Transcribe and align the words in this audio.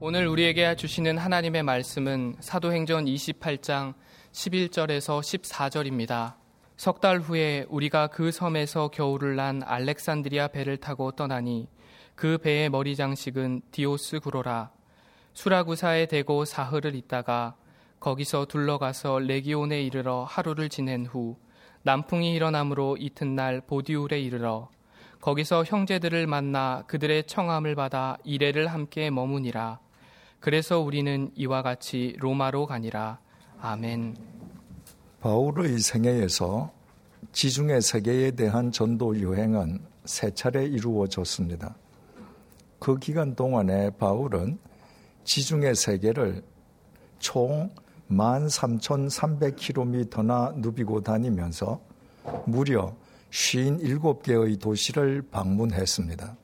오늘 0.00 0.28
우리에게 0.28 0.76
주시는 0.76 1.18
하나님의 1.18 1.64
말씀은 1.64 2.36
사도행전 2.38 3.06
28장 3.06 3.94
11절에서 4.30 5.18
14절입니다. 5.18 6.34
석 6.76 7.00
달 7.00 7.18
후에 7.18 7.66
우리가 7.68 8.06
그 8.06 8.30
섬에서 8.30 8.90
겨울을 8.92 9.34
난 9.34 9.60
알렉산드리아 9.64 10.48
배를 10.48 10.76
타고 10.76 11.10
떠나니 11.10 11.66
그 12.14 12.38
배의 12.38 12.70
머리 12.70 12.94
장식은 12.94 13.62
디오스 13.72 14.20
구로라. 14.20 14.70
수라구사에 15.34 16.06
대고 16.06 16.44
사흘을 16.44 16.94
있다가 16.94 17.56
거기서 17.98 18.44
둘러가서 18.44 19.18
레기온에 19.18 19.82
이르러 19.82 20.22
하루를 20.22 20.68
지낸 20.68 21.06
후 21.06 21.36
남풍이 21.82 22.36
일어나므로 22.36 22.98
이튿날 23.00 23.60
보디울에 23.62 24.20
이르러 24.20 24.70
거기서 25.20 25.64
형제들을 25.64 26.28
만나 26.28 26.84
그들의 26.86 27.24
청함을 27.24 27.74
받아 27.74 28.16
이래를 28.22 28.68
함께 28.68 29.10
머무니라. 29.10 29.80
그래서 30.40 30.80
우리는 30.80 31.30
이와 31.34 31.62
같이 31.62 32.14
로마로 32.18 32.66
가니라. 32.66 33.20
아멘. 33.60 34.16
바울의 35.20 35.78
생애에서 35.78 36.72
지중해 37.32 37.80
세계에 37.80 38.32
대한 38.32 38.70
전도 38.70 39.20
여행은 39.20 39.80
세 40.04 40.30
차례 40.30 40.64
이루어졌습니다. 40.64 41.74
그 42.78 42.96
기간 42.98 43.34
동안에 43.34 43.90
바울은 43.98 44.60
지중해 45.24 45.74
세계를 45.74 46.44
총 47.18 47.68
13,300km나 48.10 50.54
누비고 50.56 51.02
다니면서 51.02 51.80
무려 52.46 52.94
57개의 53.30 54.58
도시를 54.60 55.22
방문했습니다. 55.30 56.36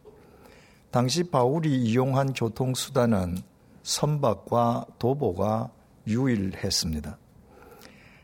당시 0.90 1.24
바울이 1.24 1.82
이용한 1.82 2.34
교통수단은 2.34 3.38
선박과 3.84 4.86
도보가 4.98 5.70
유일했습니다. 6.06 7.18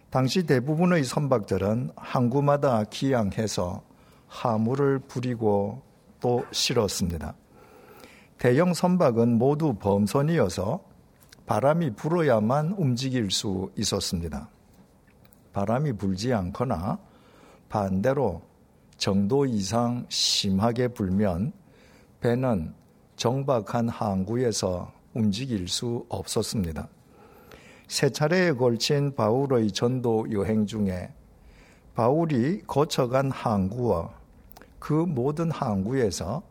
당시 0.09 0.45
대부분의 0.45 1.05
선박들은 1.05 1.91
항구마다 1.95 2.85
기양해서 2.85 3.83
하물을 4.27 5.01
부리고 5.01 5.83
또 6.19 6.45
실었습니다. 6.51 7.35
대형 8.39 8.75
선박은 8.75 9.39
모두 9.39 9.75
범선이어서 9.75 10.81
바람이 11.47 11.95
불어야만 11.95 12.75
움직일 12.79 13.31
수 13.31 13.71
있었습니다. 13.77 14.49
바람이 15.53 15.93
불지 15.93 16.33
않거나 16.33 16.99
반대로 17.69 18.43
정도 18.97 19.45
이상 19.45 20.07
심하게 20.09 20.89
불면 20.89 21.53
배는 22.21 22.75
정박한 23.17 23.89
항구에서 23.89 25.00
움직일 25.15 25.69
수 25.69 26.07
없었습니다. 26.09 26.89
세 27.89 28.11
차례에 28.11 28.53
걸친 28.53 29.15
바울의 29.15 29.73
전도 29.73 30.33
여행 30.33 30.67
중에 30.67 31.13
바울이 31.95 32.63
거쳐간 32.67 33.31
항구와 33.31 34.11
그 34.79 34.93
모든 34.93 35.51
항구에서 35.51 36.43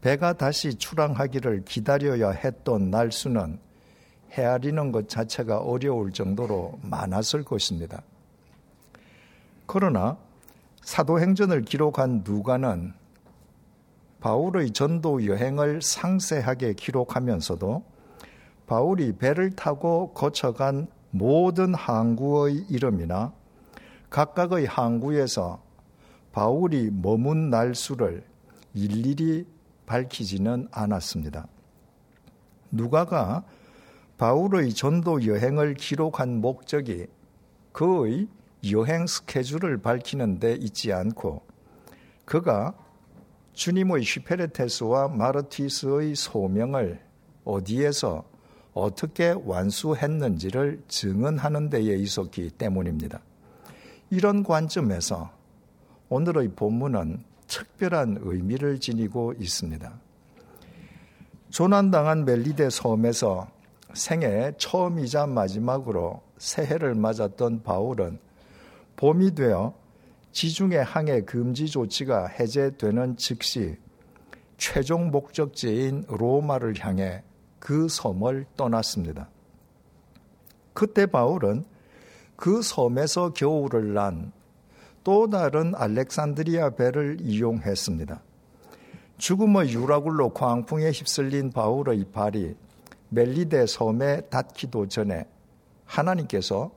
배가 0.00 0.32
다시 0.32 0.74
출항하기를 0.74 1.64
기다려야 1.64 2.30
했던 2.30 2.90
날수는 2.90 3.58
헤아리는 4.32 4.92
것 4.92 5.08
자체가 5.08 5.58
어려울 5.58 6.10
정도로 6.10 6.80
많았을 6.82 7.44
것입니다. 7.44 8.02
그러나 9.66 10.16
사도행전을 10.82 11.62
기록한 11.62 12.22
누가는 12.24 12.94
바울의 14.22 14.70
전도 14.70 15.26
여행을 15.26 15.82
상세하게 15.82 16.74
기록하면서도 16.74 17.84
바울이 18.68 19.16
배를 19.16 19.50
타고 19.50 20.12
거쳐간 20.14 20.86
모든 21.10 21.74
항구의 21.74 22.66
이름이나 22.70 23.32
각각의 24.10 24.66
항구에서 24.66 25.60
바울이 26.30 26.90
머문 26.92 27.50
날수를 27.50 28.24
일일이 28.74 29.44
밝히지는 29.86 30.68
않았습니다. 30.70 31.48
누가가 32.70 33.42
바울의 34.18 34.72
전도 34.72 35.26
여행을 35.26 35.74
기록한 35.74 36.40
목적이 36.40 37.08
그의 37.72 38.28
여행 38.70 39.08
스케줄을 39.08 39.78
밝히는 39.78 40.38
데 40.38 40.52
있지 40.52 40.92
않고 40.92 41.42
그가 42.24 42.74
주님의 43.54 44.02
슈페레테스와 44.02 45.08
마르티스의 45.08 46.14
소명을 46.14 47.00
어디에서 47.44 48.24
어떻게 48.72 49.34
완수했는지를 49.44 50.82
증언하는 50.88 51.68
데에 51.68 51.94
있었기 51.96 52.50
때문입니다. 52.50 53.20
이런 54.10 54.42
관점에서 54.42 55.30
오늘의 56.08 56.52
본문은 56.56 57.24
특별한 57.46 58.18
의미를 58.22 58.80
지니고 58.80 59.34
있습니다. 59.38 59.92
조난당한 61.50 62.24
멜리데 62.24 62.70
섬에서 62.70 63.48
생애 63.92 64.52
처음이자 64.56 65.26
마지막으로 65.26 66.22
새해를 66.38 66.94
맞았던 66.94 67.62
바울은 67.62 68.18
봄이 68.96 69.34
되어 69.34 69.74
지중해 70.32 70.78
항해 70.78 71.22
금지 71.22 71.66
조치가 71.66 72.26
해제되는 72.26 73.16
즉시 73.16 73.76
최종 74.56 75.10
목적지인 75.10 76.04
로마를 76.08 76.74
향해 76.78 77.22
그 77.58 77.88
섬을 77.88 78.46
떠났습니다. 78.56 79.28
그때 80.72 81.06
바울은 81.06 81.64
그 82.36 82.62
섬에서 82.62 83.32
겨울을 83.32 83.94
난 83.94 84.32
또 85.04 85.28
다른 85.28 85.74
알렉산드리아 85.74 86.70
배를 86.70 87.18
이용했습니다. 87.20 88.22
죽음의 89.18 89.72
유라굴로 89.72 90.30
광풍에 90.30 90.90
휩쓸린 90.90 91.50
바울의 91.50 92.06
발이 92.12 92.54
멜리데 93.08 93.66
섬에 93.66 94.22
닿기도 94.22 94.86
전에 94.88 95.26
하나님께서 95.84 96.70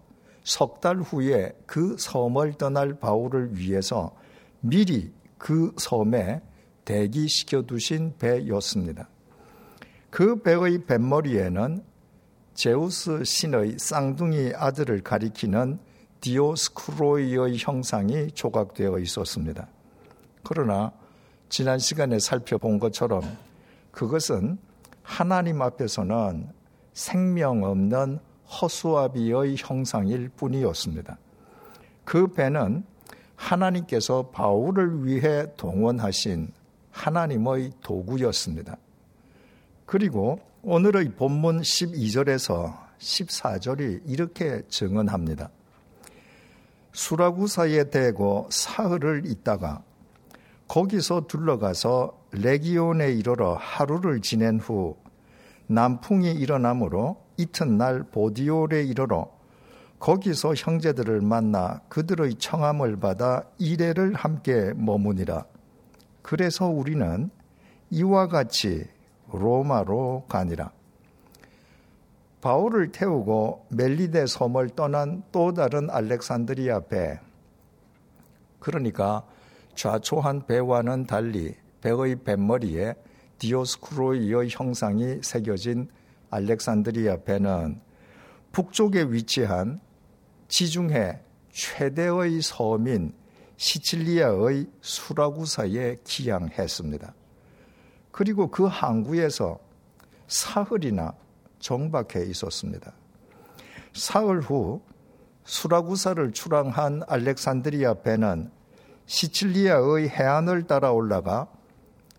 석 0.46 0.80
달 0.80 0.98
후에 0.98 1.52
그 1.66 1.98
섬을 1.98 2.54
떠날 2.54 2.94
바울을 3.00 3.58
위해서 3.58 4.16
미리 4.62 5.12
그 5.38 5.74
섬에 5.78 6.42
대기시켜 6.86 7.64
두신 7.64 8.14
배였습니다. 8.18 9.10
그 10.12 10.42
배의 10.42 10.86
뱃머리에는 10.86 11.84
제우스 12.54 13.24
신의 13.24 13.78
쌍둥이 13.80 14.54
아들을 14.56 15.02
가리키는 15.02 15.80
디오스크로이의 16.22 17.58
형상이 17.58 18.32
조각되어 18.32 19.00
있었습니다. 19.00 19.68
그러나 20.44 20.92
지난 21.50 21.80
시간에 21.80 22.20
살펴본 22.20 22.80
것처럼 22.80 23.22
그것은 23.92 24.58
하나님 25.02 25.62
앞에서는 25.62 26.50
생명 26.94 27.64
없는 27.64 28.20
허수아비의 28.50 29.56
형상일 29.58 30.30
뿐이었습니다. 30.30 31.18
그 32.04 32.28
배는 32.28 32.84
하나님께서 33.36 34.30
바울을 34.32 35.06
위해 35.06 35.46
동원하신 35.58 36.52
하나님의 36.92 37.72
도구였습니다. 37.82 38.78
그리고 39.86 40.40
오늘의 40.64 41.14
본문 41.16 41.62
12절에서 41.62 42.86
14절이 42.98 44.02
이렇게 44.06 44.62
증언합니다. 44.70 45.50
수라구사에 46.94 47.90
대고 47.90 48.48
사흘을 48.50 49.24
있다가 49.26 49.84
거기서 50.68 51.28
둘러가서 51.28 52.18
레기온에 52.32 53.12
이르러 53.12 53.56
하루를 53.56 54.22
지낸 54.22 54.60
후 54.60 54.96
남풍이 55.68 56.32
일어나므로 56.32 57.25
이튿날 57.38 58.04
보디올에 58.04 58.84
이르러 58.84 59.30
거기서 60.00 60.54
형제들을 60.56 61.22
만나 61.22 61.82
그들의 61.90 62.36
청함을 62.36 62.98
받아 63.00 63.44
이래를 63.58 64.14
함께 64.14 64.74
머무니라. 64.76 65.46
그래서 66.22 66.68
우리는 66.68 67.30
이와 67.90 68.28
같이 68.28 68.86
로마로 69.32 70.26
가니라. 70.28 70.72
바울을 72.42 72.92
태우고 72.92 73.66
멜리데 73.70 74.28
섬을 74.28 74.70
떠난 74.70 75.24
또 75.32 75.54
다른 75.54 75.90
알렉산드리아 75.90 76.82
배. 76.82 77.20
그러니까 78.60 79.26
좌초한 79.76 80.46
배와는 80.46 81.06
달리 81.06 81.56
배의 81.82 82.18
뱃머리에 82.24 82.96
디오스크로이의 83.40 84.50
형상이 84.50 85.20
새겨진 85.22 85.90
알렉산드리아 86.36 87.18
배는 87.24 87.82
북쪽에 88.52 89.04
위치한 89.04 89.80
지중해 90.48 91.20
최대의 91.52 92.42
섬인 92.42 93.14
시칠리아의 93.58 94.68
수라구사에 94.82 95.98
기양했습니다. 96.04 97.14
그리고 98.12 98.52
그 98.52 98.66
항구에서 98.66 99.60
사흘이나 100.28 101.14
정박해 101.60 102.26
있었습니다. 102.26 102.94
사흘 103.94 104.42
후 104.42 104.82
수라구사를 105.46 106.34
출항한 106.34 107.02
알렉산드리아 107.08 107.96
배는 107.96 108.52
시칠리아의 109.06 110.10
해안을 110.10 110.68
따라 110.68 110.92
올라가 110.92 111.48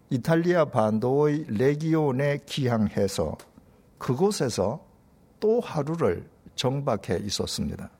이탈리아 0.08 0.66
반도의 0.66 1.44
레기온에 1.48 2.38
기항해서 2.46 3.36
그곳에서 3.98 4.84
또 5.40 5.60
하루를 5.60 6.28
정박해 6.54 7.18
있었습니다. 7.22 7.90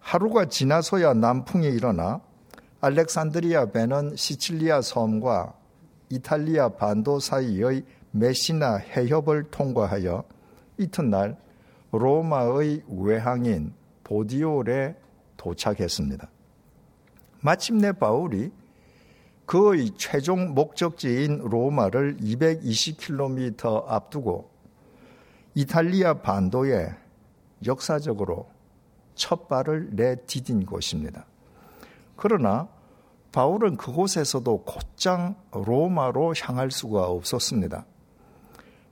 하루가 0.00 0.46
지나서야 0.46 1.14
남풍이 1.14 1.66
일어나 1.66 2.20
알렉산드리아 2.80 3.72
배는 3.72 4.14
시칠리아 4.16 4.82
섬과 4.82 5.54
이탈리아 6.10 6.68
반도 6.68 7.18
사이의 7.18 7.84
메시나 8.10 8.76
해협을 8.76 9.44
통과하여 9.50 10.22
이튿날 10.78 11.36
로마의 11.90 12.82
외항인 12.88 13.72
보디올에 14.04 14.94
도착했습니다. 15.36 16.28
마침내 17.40 17.92
바울이 17.92 18.52
그의 19.46 19.90
최종 19.96 20.54
목적지인 20.54 21.38
로마를 21.38 22.18
220km 22.18 23.84
앞두고 23.86 24.53
이탈리아 25.54 26.14
반도에 26.14 26.94
역사적으로 27.64 28.48
첫 29.14 29.48
발을 29.48 29.90
내디딘 29.92 30.66
곳입니다. 30.66 31.26
그러나 32.16 32.68
바울은 33.32 33.76
그곳에서도 33.76 34.64
곧장 34.64 35.36
로마로 35.52 36.34
향할 36.40 36.70
수가 36.70 37.06
없었습니다. 37.06 37.86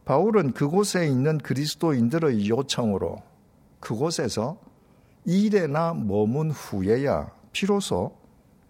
바울은 0.05 0.53
그곳에 0.53 1.07
있는 1.07 1.39
그리스도인들의 1.39 2.49
요청으로 2.49 3.23
그곳에서 3.79 4.59
일에나 5.25 5.95
머문 5.95 6.51
후에야 6.51 7.31
비로소 7.53 8.17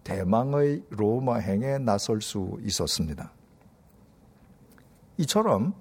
대망의 0.03 0.83
로마행에 0.89 1.79
나설 1.79 2.21
수 2.21 2.59
있었습니다. 2.63 3.31
이처럼 5.17 5.73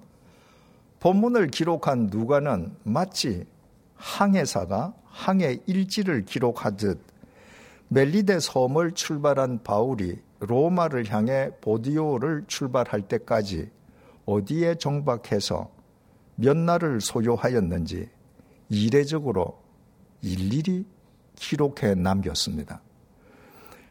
본문을 1.02 1.48
기록한 1.48 2.06
누가는 2.12 2.76
마치 2.84 3.44
항해사가 3.96 4.94
항해 5.04 5.58
일지를 5.66 6.24
기록하듯 6.24 7.00
멜리데 7.88 8.38
섬을 8.38 8.92
출발한 8.92 9.64
바울이 9.64 10.20
로마를 10.38 11.12
향해 11.12 11.50
보디오를 11.60 12.44
출발할 12.46 13.08
때까지 13.08 13.68
어디에 14.26 14.76
정박해서 14.76 15.72
몇 16.36 16.56
날을 16.56 17.00
소요하였는지 17.00 18.08
이례적으로 18.68 19.60
일일이 20.20 20.86
기록해 21.34 21.96
남겼습니다. 21.96 22.80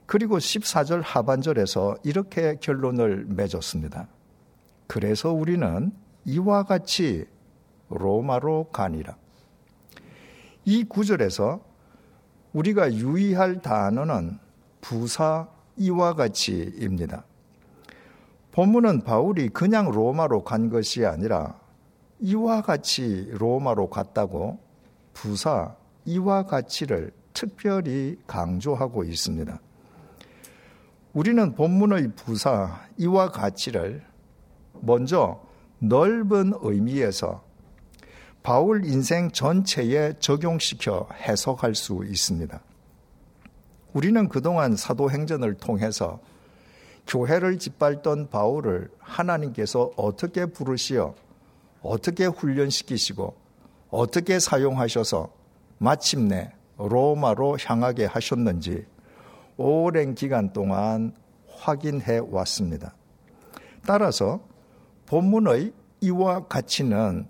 그리고 0.06 0.38
14절 0.38 1.02
하반절에서 1.04 1.98
이렇게 2.04 2.56
결론을 2.62 3.26
맺었습니다. 3.28 4.08
그래서 4.88 5.34
우리는 5.34 5.92
이와 6.26 6.64
같이 6.64 7.26
로마로 7.90 8.70
가니라. 8.72 9.16
이 10.66 10.84
구절에서 10.84 11.62
우리가 12.54 12.94
유의할 12.94 13.62
단어는 13.62 14.38
부사 14.82 15.48
이와 15.78 16.14
같이입니다. 16.14 17.24
본문은 18.52 19.04
바울이 19.04 19.50
그냥 19.50 19.90
로마로 19.90 20.44
간 20.44 20.70
것이 20.70 21.06
아니라 21.06 21.60
이와 22.20 22.62
같이 22.62 23.30
로마로 23.32 23.90
갔다고 23.90 24.60
부사 25.14 25.76
이와 26.06 26.46
같이를 26.46 27.12
특별히 27.34 28.18
강조하고 28.28 29.04
있습니다. 29.04 29.60
우리는 31.14 31.56
본문의 31.56 32.12
부사 32.16 32.82
이와 32.98 33.32
같이를 33.32 34.04
먼저 34.82 35.42
넓은 35.84 36.54
의미에서 36.62 37.44
바울 38.44 38.86
인생 38.86 39.32
전체에 39.32 40.14
적용시켜 40.20 41.10
해석할 41.14 41.74
수 41.74 42.04
있습니다. 42.06 42.62
우리는 43.94 44.30
그동안 44.30 44.76
사도행전을 44.76 45.56
통해서 45.56 46.20
교회를 47.08 47.58
짓밟던 47.58 48.30
바울을 48.30 48.92
하나님께서 49.00 49.92
어떻게 49.96 50.46
부르시어 50.46 51.16
어떻게 51.82 52.26
훈련시키시고 52.26 53.36
어떻게 53.90 54.40
사용하셔서 54.40 55.34
마침내 55.80 56.54
로마로 56.78 57.58
향하게 57.60 58.06
하셨는지 58.06 58.86
오랜 59.58 60.14
기간 60.14 60.54
동안 60.54 61.16
확인해 61.50 62.20
왔습니다. 62.30 62.94
따라서 63.84 64.51
본문의 65.12 65.74
이와 66.00 66.46
같이는 66.48 67.28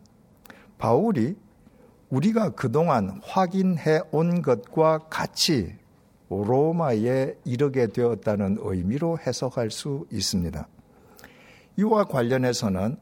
바울이 0.77 1.35
우리가 2.11 2.51
그동안 2.51 3.19
확인해 3.23 4.01
온 4.11 4.43
것과 4.43 4.99
같이 5.09 5.73
로마에 6.29 7.33
이르게 7.43 7.87
되었다는 7.87 8.57
의미로 8.59 9.17
해석할 9.17 9.71
수 9.71 10.05
있습니다. 10.11 10.67
이와 11.77 12.03
관련해서는 12.03 12.97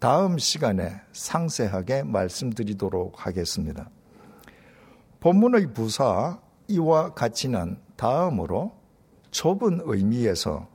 다음 0.00 0.38
시간에 0.38 1.00
상세하게 1.12 2.02
말씀드리도록 2.02 3.24
하겠습니다. 3.24 3.88
본문의 5.20 5.72
부사 5.72 6.40
이와 6.66 7.14
같이는 7.14 7.78
다음으로 7.94 8.72
좁은 9.30 9.82
의미에서 9.84 10.66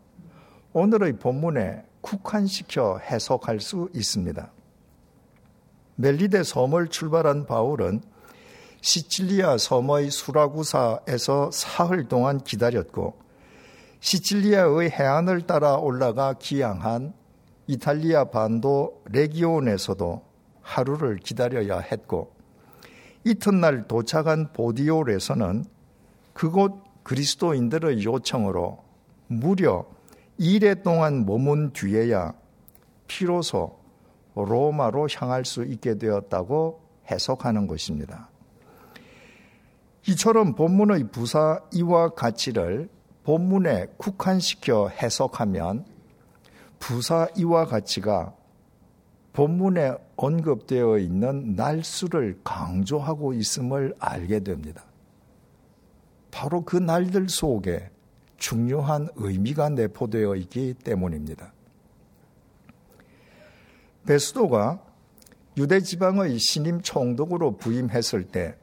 오늘의 0.71 1.19
본문에 1.19 1.90
국한시켜 2.01 2.99
해석할 2.99 3.59
수 3.59 3.89
있습니다. 3.93 4.51
멜리데 5.95 6.43
섬을 6.43 6.87
출발한 6.87 7.45
바울은 7.45 8.01
시칠리아 8.81 9.57
섬의 9.57 10.09
수라구사에서 10.09 11.51
사흘 11.51 12.07
동안 12.07 12.39
기다렸고 12.39 13.19
시칠리아의 13.99 14.89
해안을 14.89 15.41
따라 15.41 15.75
올라가 15.75 16.33
기항한 16.33 17.13
이탈리아 17.67 18.25
반도 18.25 19.03
레기온에서도 19.11 20.23
하루를 20.61 21.17
기다려야 21.17 21.79
했고 21.79 22.33
이튿날 23.23 23.87
도착한 23.87 24.51
보디올에서는 24.51 25.65
그곳 26.33 26.73
그리스도인들의 27.03 28.03
요청으로 28.03 28.83
무려 29.27 29.85
1회 30.39 30.83
동안 30.83 31.25
머문 31.25 31.71
뒤에야 31.73 32.33
피로소 33.07 33.79
로마로 34.35 35.07
향할 35.13 35.45
수 35.45 35.63
있게 35.63 35.97
되었다고 35.97 36.81
해석하는 37.09 37.67
것입니다. 37.67 38.29
이처럼 40.07 40.55
본문의 40.55 41.11
부사 41.11 41.59
이와 41.73 42.09
가치를 42.09 42.89
본문에 43.23 43.87
국한시켜 43.97 44.87
해석하면 44.89 45.85
부사 46.79 47.27
이와 47.37 47.65
가치가 47.65 48.33
본문에 49.33 49.93
언급되어 50.15 50.97
있는 50.97 51.55
날수를 51.55 52.39
강조하고 52.43 53.33
있음을 53.33 53.95
알게 53.99 54.39
됩니다. 54.41 54.83
바로 56.31 56.61
그 56.61 56.77
날들 56.77 57.29
속에 57.29 57.91
중요한 58.41 59.07
의미가 59.17 59.69
내포되어 59.69 60.35
있기 60.35 60.73
때문입니다. 60.73 61.53
베스도가 64.07 64.83
유대 65.57 65.79
지방의 65.79 66.39
신임 66.39 66.81
총독으로 66.81 67.57
부임했을 67.57 68.23
때 68.23 68.55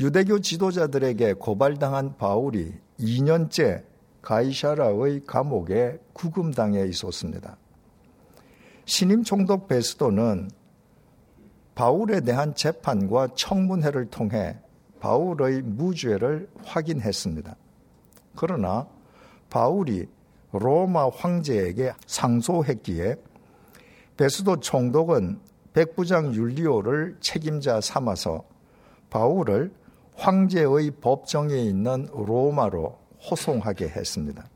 유대교 0.00 0.40
지도자들에게 0.40 1.34
고발당한 1.34 2.16
바울이 2.16 2.74
2년째 2.98 3.84
가이샤라의 4.22 5.22
감옥에 5.24 5.98
구금당해 6.12 6.84
있었습니다. 6.86 7.56
신임 8.86 9.22
총독 9.22 9.68
베스도는 9.68 10.50
바울에 11.76 12.20
대한 12.22 12.56
재판과 12.56 13.28
청문회를 13.36 14.06
통해 14.06 14.58
바울의 14.98 15.62
무죄를 15.62 16.48
확인했습니다. 16.64 17.54
그러나 18.38 18.86
바울이 19.50 20.06
로마 20.52 21.08
황제에게 21.08 21.92
상소했기에 22.06 23.16
베스도 24.16 24.60
총독은 24.60 25.40
백부장 25.72 26.32
율리오를 26.32 27.16
책임자 27.20 27.80
삼아서 27.80 28.44
바울을 29.10 29.72
황제의 30.14 30.92
법정에 31.00 31.56
있는 31.56 32.08
로마로 32.12 32.96
호송하게 33.28 33.88
했습니다. 33.88 34.48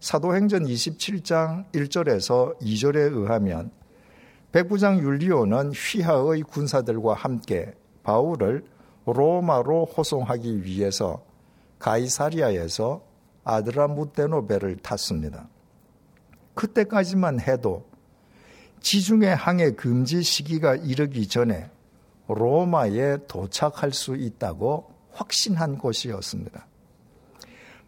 사도행전 0.00 0.64
27장 0.64 1.64
1절에서 1.72 2.60
2절에 2.60 3.16
의하면 3.16 3.70
백부장 4.52 4.98
율리오는 4.98 5.72
휘하의 5.72 6.42
군사들과 6.42 7.14
함께 7.14 7.72
바울을 8.02 8.66
로마로 9.06 9.86
호송하기 9.86 10.64
위해서 10.64 11.24
가이사리아에서 11.84 13.04
아드라 13.44 13.88
무테노베를 13.88 14.78
탔습니다. 14.78 15.50
그때까지만 16.54 17.40
해도 17.40 17.84
지중해 18.80 19.28
항해 19.28 19.72
금지 19.72 20.22
시기가 20.22 20.76
이르기 20.76 21.28
전에 21.28 21.70
로마에 22.26 23.18
도착할 23.28 23.92
수 23.92 24.16
있다고 24.16 24.90
확신한 25.12 25.76
곳이었습니다. 25.76 26.66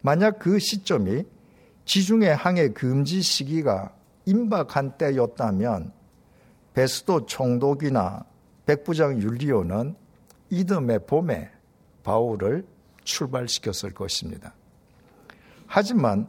만약 0.01 0.37
그 0.37 0.59
시점이 0.59 1.23
지중해 1.85 2.29
항해 2.29 2.73
금지 2.73 3.23
시기가 3.23 3.95
임박한 4.25 4.99
때였다면 4.99 5.91
베스도 6.75 7.25
총독이나 7.25 8.25
백부장 8.67 9.19
율리오는 9.19 9.95
이듬해 10.51 10.99
봄에 10.99 11.49
바울을 12.03 12.76
출발시켰을 13.07 13.93
것입니다. 13.93 14.53
하지만 15.65 16.27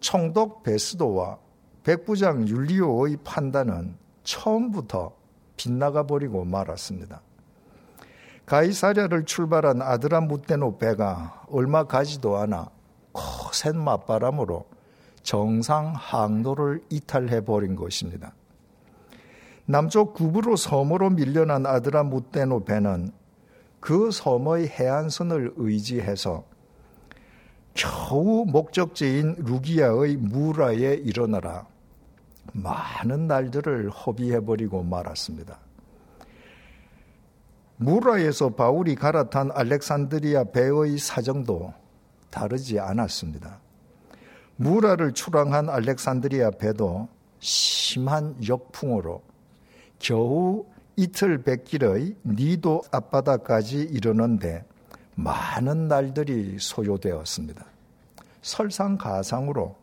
총독 0.00 0.62
베스도와 0.62 1.38
백부장 1.84 2.46
율리오의 2.46 3.18
판단은 3.24 3.96
처음부터 4.22 5.16
빗나가 5.56 6.06
버리고 6.06 6.44
말았습니다. 6.44 7.22
가이사랴를 8.46 9.24
출발한 9.24 9.80
아드라무테노 9.80 10.78
배가 10.78 11.44
얼마 11.48 11.84
가지도 11.84 12.36
않아 12.36 12.68
거센 13.12 13.78
맞바람으로 13.78 14.66
정상 15.22 15.92
항로를 15.94 16.82
이탈해 16.90 17.44
버린 17.44 17.76
것입니다. 17.76 18.34
남쪽 19.64 20.14
구부로 20.14 20.56
섬으로 20.56 21.10
밀려난 21.10 21.64
아드라무테노 21.66 22.64
배는 22.64 23.12
그 23.82 24.12
섬의 24.12 24.68
해안선을 24.68 25.54
의지해서 25.56 26.44
겨우 27.74 28.44
목적지인 28.46 29.38
루기아의 29.40 30.18
무라에 30.18 30.94
일어나라 30.94 31.66
많은 32.52 33.26
날들을 33.26 33.90
허비해버리고 33.90 34.84
말았습니다. 34.84 35.58
무라에서 37.76 38.50
바울이 38.50 38.94
갈아탄 38.94 39.50
알렉산드리아 39.50 40.44
배의 40.52 40.98
사정도 40.98 41.74
다르지 42.30 42.78
않았습니다. 42.78 43.58
무라를 44.54 45.12
출항한 45.12 45.68
알렉산드리아 45.68 46.52
배도 46.52 47.08
심한 47.40 48.36
역풍으로 48.46 49.22
겨우 49.98 50.66
이틀 50.96 51.42
백길의 51.42 52.16
니도 52.24 52.82
앞바다까지 52.90 53.78
이르는데 53.78 54.64
많은 55.14 55.88
날들이 55.88 56.56
소요되었습니다. 56.58 57.64
설상가상으로 58.42 59.76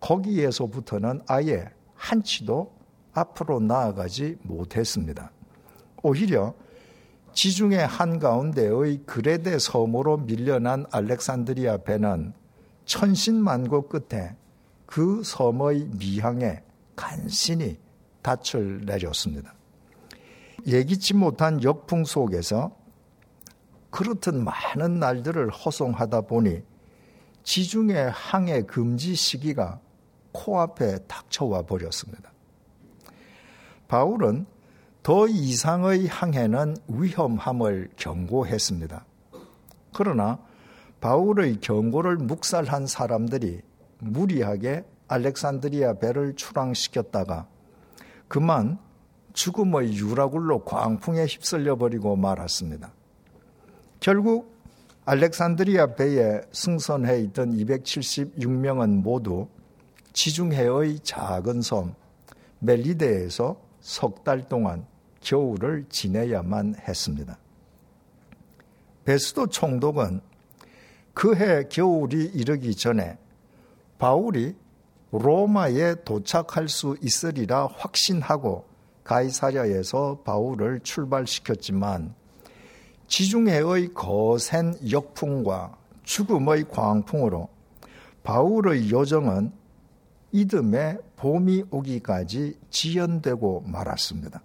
거기에서부터는 0.00 1.22
아예 1.26 1.66
한치도 1.94 2.72
앞으로 3.12 3.60
나아가지 3.60 4.38
못했습니다. 4.42 5.30
오히려 6.02 6.54
지중해 7.34 7.78
한가운데의 7.78 9.02
그레데 9.06 9.58
섬으로 9.58 10.18
밀려난 10.18 10.84
알렉산드리아 10.90 11.78
배는 11.78 12.34
천신만고 12.84 13.88
끝에 13.88 14.34
그 14.86 15.22
섬의 15.24 15.88
미항에 15.98 16.62
간신히 16.96 17.78
닻을 18.22 18.82
내렸습니다. 18.84 19.54
예기치 20.66 21.14
못한 21.14 21.62
역풍 21.62 22.04
속에서 22.04 22.76
그렇듯 23.90 24.34
많은 24.34 24.98
날들을 24.98 25.50
허송하다 25.50 26.22
보니 26.22 26.62
지중해 27.42 28.10
항해 28.12 28.62
금지 28.62 29.14
시기가 29.14 29.80
코앞에 30.32 30.98
닥쳐와 31.06 31.62
버렸습니다. 31.62 32.32
바울은 33.88 34.46
더 35.02 35.26
이상의 35.26 36.06
항해는 36.06 36.76
위험함을 36.88 37.90
경고했습니다. 37.96 39.04
그러나 39.92 40.38
바울의 41.00 41.60
경고를 41.60 42.16
묵살한 42.16 42.86
사람들이 42.86 43.60
무리하게 43.98 44.84
알렉산드리아 45.08 45.94
배를 45.94 46.34
출항시켰다가 46.36 47.48
그만 48.28 48.78
죽음의 49.32 49.94
유라굴로 49.94 50.64
광풍에 50.64 51.24
휩쓸려 51.24 51.76
버리고 51.76 52.16
말았습니다. 52.16 52.92
결국 54.00 54.52
알렉산드리아 55.04 55.94
배에 55.94 56.42
승선해 56.52 57.20
있던 57.22 57.56
276명은 57.56 59.02
모두 59.02 59.48
지중해의 60.12 61.00
작은 61.00 61.62
섬 61.62 61.94
멜리데에서 62.60 63.60
석 63.80 64.22
달 64.22 64.48
동안 64.48 64.86
겨울을 65.20 65.86
지내야만 65.88 66.76
했습니다. 66.76 67.38
베스도 69.04 69.48
총독은 69.48 70.20
그해 71.14 71.64
겨울이 71.68 72.26
이르기 72.26 72.74
전에 72.74 73.18
바울이 73.98 74.54
로마에 75.10 75.96
도착할 76.04 76.68
수 76.68 76.96
있으리라 77.02 77.66
확신하고 77.66 78.64
가이사랴에서 79.04 80.22
바울을 80.24 80.80
출발시켰지만 80.80 82.14
지중해의 83.06 83.92
거센 83.94 84.74
역풍과 84.90 85.76
죽음의 86.04 86.68
광풍으로 86.68 87.48
바울의 88.22 88.90
요정은 88.90 89.52
이듬해 90.30 90.96
봄이 91.16 91.64
오기까지 91.70 92.58
지연되고 92.70 93.64
말았습니다. 93.66 94.42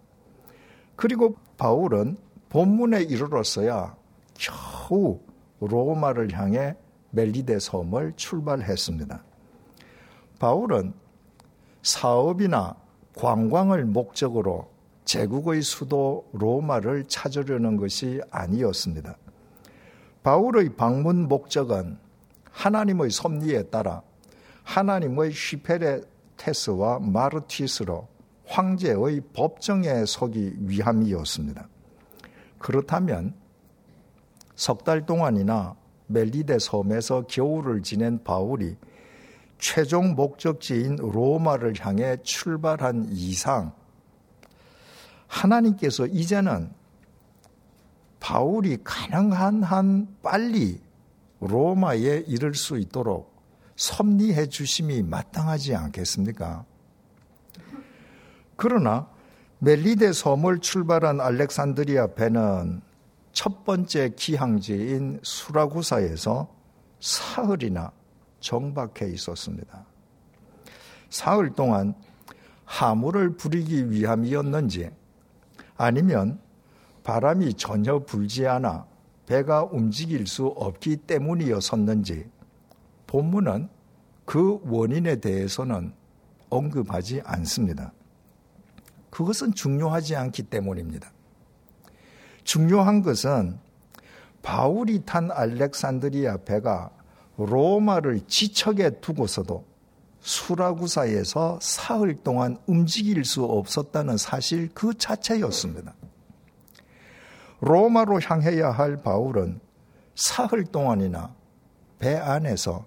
그리고 0.95 1.35
바울은 1.57 2.17
본문에 2.49 3.03
이르렀어야 3.03 3.95
겨우 4.33 5.19
로마를 5.59 6.33
향해 6.33 6.75
멜리데 7.11 7.59
섬을 7.59 8.13
출발했습니다. 8.15 9.23
바울은 10.39 10.93
사업이나 11.81 12.75
관광을 13.17 13.85
목적으로 13.85 14.69
제국의 15.05 15.61
수도 15.61 16.27
로마를 16.33 17.05
찾으려는 17.07 17.77
것이 17.77 18.21
아니었습니다. 18.29 19.17
바울의 20.23 20.75
방문 20.75 21.27
목적은 21.27 21.97
하나님의 22.51 23.09
섭리에 23.09 23.63
따라 23.63 24.01
하나님의 24.63 25.31
휘페레테스와 25.31 26.99
마르티스로 26.99 28.07
황제의 28.45 29.21
법정에 29.33 30.05
서기 30.05 30.53
위함이었습니다. 30.59 31.67
그렇다면 32.59 33.33
석 34.55 34.83
달 34.83 35.05
동안이나 35.05 35.75
멜리데 36.07 36.59
섬에서 36.59 37.27
겨울을 37.27 37.83
지낸 37.83 38.23
바울이 38.23 38.75
최종 39.57 40.15
목적지인 40.15 40.97
로마를 40.97 41.73
향해 41.79 42.17
출발한 42.23 43.07
이상 43.09 43.73
하나님께서 45.27 46.05
이제는 46.05 46.71
바울이 48.19 48.77
가능한 48.83 49.63
한 49.63 50.07
빨리 50.21 50.81
로마에 51.39 52.23
이를 52.27 52.53
수 52.55 52.77
있도록 52.77 53.35
섭리해 53.75 54.47
주심이 54.47 55.03
마땅하지 55.03 55.75
않겠습니까? 55.75 56.65
그러나 58.55 59.07
멜리데 59.59 60.13
섬을 60.13 60.59
출발한 60.59 61.21
알렉산드리아 61.21 62.15
배는 62.15 62.81
첫 63.31 63.63
번째 63.65 64.13
기항지인 64.15 65.19
수라구사에서 65.21 66.47
사흘이나 66.99 67.91
정박해 68.47 69.09
있었습니다. 69.11 69.85
사흘 71.09 71.53
동안 71.53 71.95
하물을 72.63 73.35
부리기 73.35 73.91
위함이었는지 73.91 74.89
아니면 75.75 76.39
바람이 77.03 77.55
전혀 77.55 77.99
불지 77.99 78.47
않아 78.47 78.85
배가 79.25 79.63
움직일 79.63 80.27
수 80.27 80.47
없기 80.47 80.95
때문이었었는지 80.95 82.29
본문은 83.07 83.67
그 84.23 84.61
원인에 84.63 85.17
대해서는 85.17 85.93
언급하지 86.49 87.21
않습니다. 87.25 87.91
그것은 89.09 89.53
중요하지 89.53 90.15
않기 90.15 90.43
때문입니다. 90.43 91.11
중요한 92.45 93.01
것은 93.01 93.59
바울이 94.41 95.03
탄 95.05 95.31
알렉산드리아 95.31 96.37
배가 96.45 96.96
로마를 97.37 98.21
지척에 98.27 98.99
두고서도 98.99 99.63
수라구사에서 100.19 101.59
사흘 101.61 102.15
동안 102.23 102.57
움직일 102.65 103.23
수 103.23 103.43
없었다는 103.45 104.17
사실 104.17 104.69
그 104.73 104.93
자체였습니다. 104.97 105.93
로마로 107.61 108.19
향해야 108.21 108.71
할 108.71 109.01
바울은 109.01 109.59
사흘 110.15 110.65
동안이나 110.65 111.33
배 111.99 112.15
안에서 112.15 112.85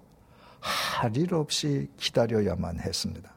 할 0.59 1.17
일 1.17 1.33
없이 1.33 1.89
기다려야만 1.97 2.79
했습니다. 2.79 3.31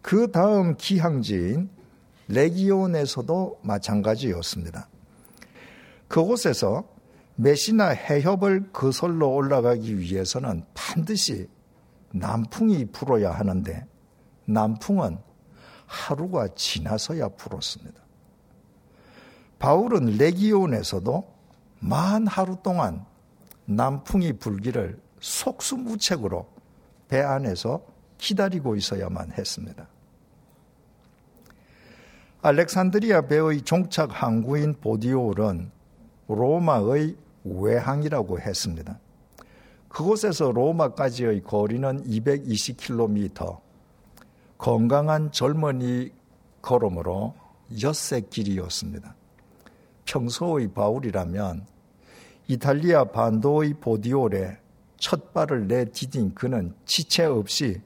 그 0.00 0.32
다음 0.32 0.76
기항지인 0.76 1.70
레기온에서도 2.26 3.60
마찬가지였습니다. 3.62 4.88
그곳에서 6.08 6.84
메시나 7.36 7.88
해협을 7.88 8.70
거슬러 8.72 9.28
올라가기 9.28 9.98
위해서는 9.98 10.64
반드시 10.74 11.48
남풍이 12.12 12.86
불어야 12.86 13.32
하는데 13.32 13.86
남풍은 14.44 15.18
하루가 15.86 16.48
지나서야 16.54 17.28
불었습니다. 17.30 18.00
바울은 19.58 20.16
레기온에서도 20.18 21.32
만 21.80 22.26
하루 22.26 22.56
동안 22.62 23.04
남풍이 23.64 24.34
불기를 24.34 25.00
속수무책으로 25.20 26.46
배 27.08 27.20
안에서 27.20 27.82
기다리고 28.18 28.76
있어야만 28.76 29.32
했습니다. 29.32 29.86
알렉산드리아 32.42 33.22
배의 33.22 33.62
종착 33.62 34.10
항구인 34.10 34.80
보디올은 34.80 35.70
로마의 36.34 37.16
외항이라고 37.44 38.40
했습니다. 38.40 38.98
그곳에서 39.88 40.52
로마까지의 40.52 41.42
거리는 41.42 42.02
220km. 42.04 43.60
건강한 44.58 45.32
젊은이 45.32 46.10
걸음으로 46.62 47.34
엿새 47.82 48.20
길이었습니다. 48.20 49.14
평소의 50.04 50.72
바울이라면 50.72 51.66
이탈리아 52.48 53.04
반도의 53.04 53.74
보디올에 53.74 54.58
첫 54.98 55.32
발을 55.32 55.66
내디딘 55.66 56.34
그는 56.34 56.74
지체 56.84 57.24
없이 57.24 57.80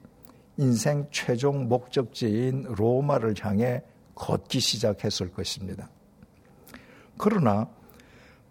인생 0.57 1.07
최종 1.11 1.67
목적지인 1.67 2.67
로마를 2.75 3.35
향해 3.41 3.83
걷기 4.15 4.59
시작했을 4.59 5.31
것입니다. 5.31 5.89
그러나 7.17 7.67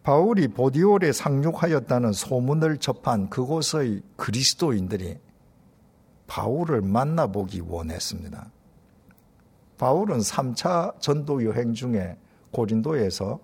바울이 0.07 0.47
보디올에 0.47 1.11
상륙하였다는 1.11 2.13
소문을 2.13 2.77
접한 2.77 3.29
그곳의 3.29 4.03
그리스도인들이 4.15 5.19
바울을 6.29 6.81
만나보기 6.81 7.63
원했습니다. 7.67 8.53
바울은 9.79 10.19
3차 10.19 11.01
전도 11.01 11.45
여행 11.45 11.75
중에 11.75 12.17
고린도에서 12.53 13.41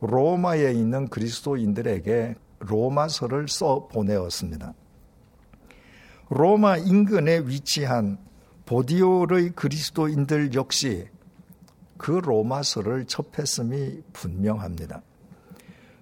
로마에 0.00 0.72
있는 0.72 1.06
그리스도인들에게 1.06 2.34
로마서를 2.60 3.48
써 3.48 3.86
보내었습니다. 3.88 4.72
로마 6.30 6.78
인근에 6.78 7.40
위치한 7.40 8.16
보디올의 8.64 9.50
그리스도인들 9.50 10.54
역시 10.54 11.08
그 11.98 12.12
로마서를 12.12 13.04
접했음이 13.04 14.00
분명합니다. 14.14 15.02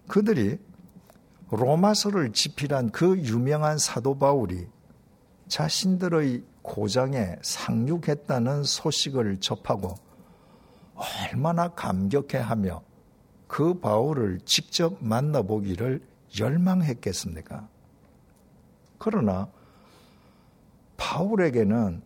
그들이 0.08 0.58
로마서를 1.50 2.32
집필한 2.32 2.90
그 2.90 3.18
유명한 3.18 3.78
사도 3.78 4.18
바울이 4.18 4.66
자신들의 5.48 6.44
고장에 6.62 7.36
상륙했다는 7.40 8.64
소식을 8.64 9.40
접하고 9.40 9.94
얼마나 10.94 11.68
감격해하며 11.68 12.82
그 13.46 13.80
바울을 13.80 14.40
직접 14.44 14.96
만나보기를 15.00 16.02
열망했겠습니까? 16.38 17.68
그러나 18.99 19.49
바울에게는 20.99 22.02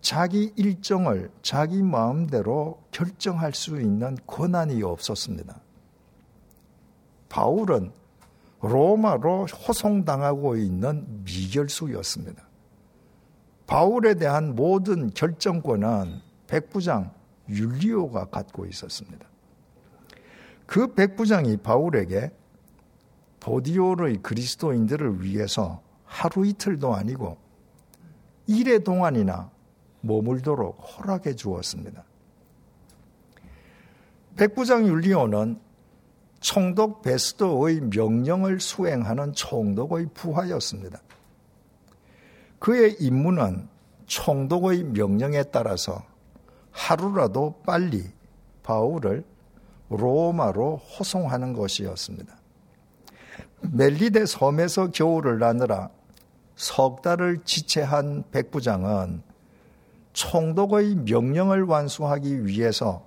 자기 0.00 0.52
일정을 0.56 1.30
자기 1.42 1.82
마음대로 1.82 2.82
결정할 2.90 3.52
수 3.52 3.80
있는 3.80 4.16
권한이 4.26 4.82
없었습니다. 4.82 5.61
바울은 7.32 7.90
로마로 8.60 9.46
호송당하고 9.46 10.56
있는 10.56 11.24
미결수였습니다. 11.24 12.46
바울에 13.66 14.12
대한 14.14 14.54
모든 14.54 15.08
결정권은 15.08 16.20
백부장 16.46 17.14
율리오가 17.48 18.26
갖고 18.26 18.66
있었습니다. 18.66 19.26
그 20.66 20.92
백부장이 20.92 21.56
바울에게 21.56 22.30
보디오의 23.40 24.18
그리스도인들을 24.18 25.24
위해서 25.24 25.80
하루 26.04 26.46
이틀도 26.46 26.94
아니고 26.94 27.38
일해 28.46 28.78
동안이나 28.78 29.50
머물도록 30.02 30.76
허락해 30.76 31.34
주었습니다. 31.34 32.04
백부장 34.36 34.86
율리오는 34.86 35.71
총독 36.42 37.02
베스도의 37.02 37.80
명령을 37.82 38.60
수행하는 38.60 39.32
총독의 39.32 40.08
부하였습니다. 40.12 41.00
그의 42.58 42.96
임무는 42.98 43.68
총독의 44.06 44.84
명령에 44.84 45.44
따라서 45.44 46.04
하루라도 46.72 47.54
빨리 47.64 48.04
바울을 48.64 49.24
로마로 49.88 50.76
호송하는 50.76 51.52
것이었습니다. 51.52 52.36
멜리데 53.60 54.26
섬에서 54.26 54.90
겨울을 54.90 55.38
나느라 55.38 55.90
석 56.56 57.02
달을 57.02 57.44
지체한 57.44 58.24
백부장은 58.32 59.22
총독의 60.12 60.96
명령을 60.96 61.62
완수하기 61.64 62.46
위해서 62.46 63.06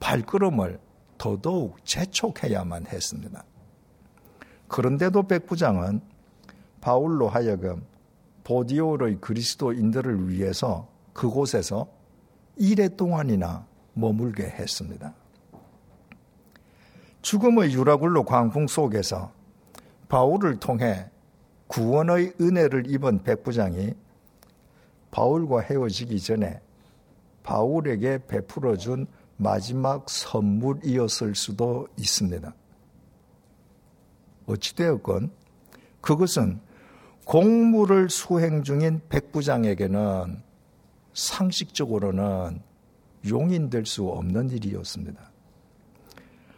발걸음을 0.00 0.80
더더욱 1.22 1.76
재촉해야만 1.84 2.86
했습니다. 2.88 3.44
그런데도 4.66 5.22
백부장은 5.28 6.00
바울로 6.80 7.28
하여금 7.28 7.86
보디올의 8.42 9.18
그리스도인들을 9.20 10.28
위해서 10.28 10.88
그곳에서 11.12 11.86
일해 12.56 12.88
동안이나 12.88 13.64
머물게 13.92 14.42
했습니다. 14.42 15.14
죽음의 17.20 17.72
유라굴로 17.72 18.24
광풍 18.24 18.66
속에서 18.66 19.30
바울을 20.08 20.58
통해 20.58 21.08
구원의 21.68 22.34
은혜를 22.40 22.90
입은 22.90 23.22
백부장이 23.22 23.94
바울과 25.12 25.60
헤어지기 25.60 26.20
전에 26.20 26.60
바울에게 27.44 28.26
베풀어준 28.26 29.06
마지막 29.42 30.08
선물이었을 30.08 31.34
수도 31.34 31.88
있습니다. 31.96 32.54
어찌되었건 34.46 35.30
그것은 36.00 36.60
공무를 37.24 38.10
수행 38.10 38.62
중인 38.62 39.02
백부장에게는 39.08 40.42
상식적으로는 41.14 42.62
용인될 43.28 43.86
수 43.86 44.08
없는 44.08 44.50
일이었습니다. 44.50 45.30